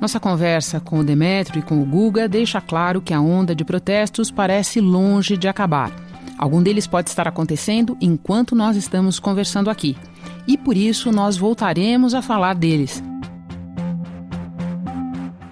Nossa 0.00 0.18
conversa 0.18 0.80
com 0.80 0.98
o 0.98 1.04
Demétrio 1.04 1.60
e 1.60 1.62
com 1.62 1.80
o 1.80 1.84
Guga 1.84 2.28
deixa 2.28 2.60
claro 2.60 3.00
que 3.00 3.14
a 3.14 3.20
onda 3.20 3.54
de 3.54 3.64
protestos 3.64 4.32
parece 4.32 4.80
longe 4.80 5.36
de 5.36 5.46
acabar. 5.46 5.92
Algum 6.36 6.60
deles 6.60 6.86
pode 6.86 7.10
estar 7.10 7.28
acontecendo 7.28 7.96
enquanto 8.00 8.56
nós 8.56 8.76
estamos 8.76 9.20
conversando 9.20 9.70
aqui. 9.70 9.96
E 10.48 10.56
por 10.56 10.76
isso 10.76 11.12
nós 11.12 11.36
voltaremos 11.36 12.12
a 12.12 12.22
falar 12.22 12.54
deles. 12.54 13.02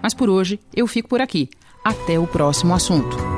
Mas 0.07 0.14
por 0.14 0.31
hoje 0.31 0.61
eu 0.73 0.87
fico 0.87 1.09
por 1.09 1.21
aqui. 1.21 1.51
Até 1.85 2.16
o 2.16 2.29
próximo 2.29 2.73
assunto. 2.73 3.36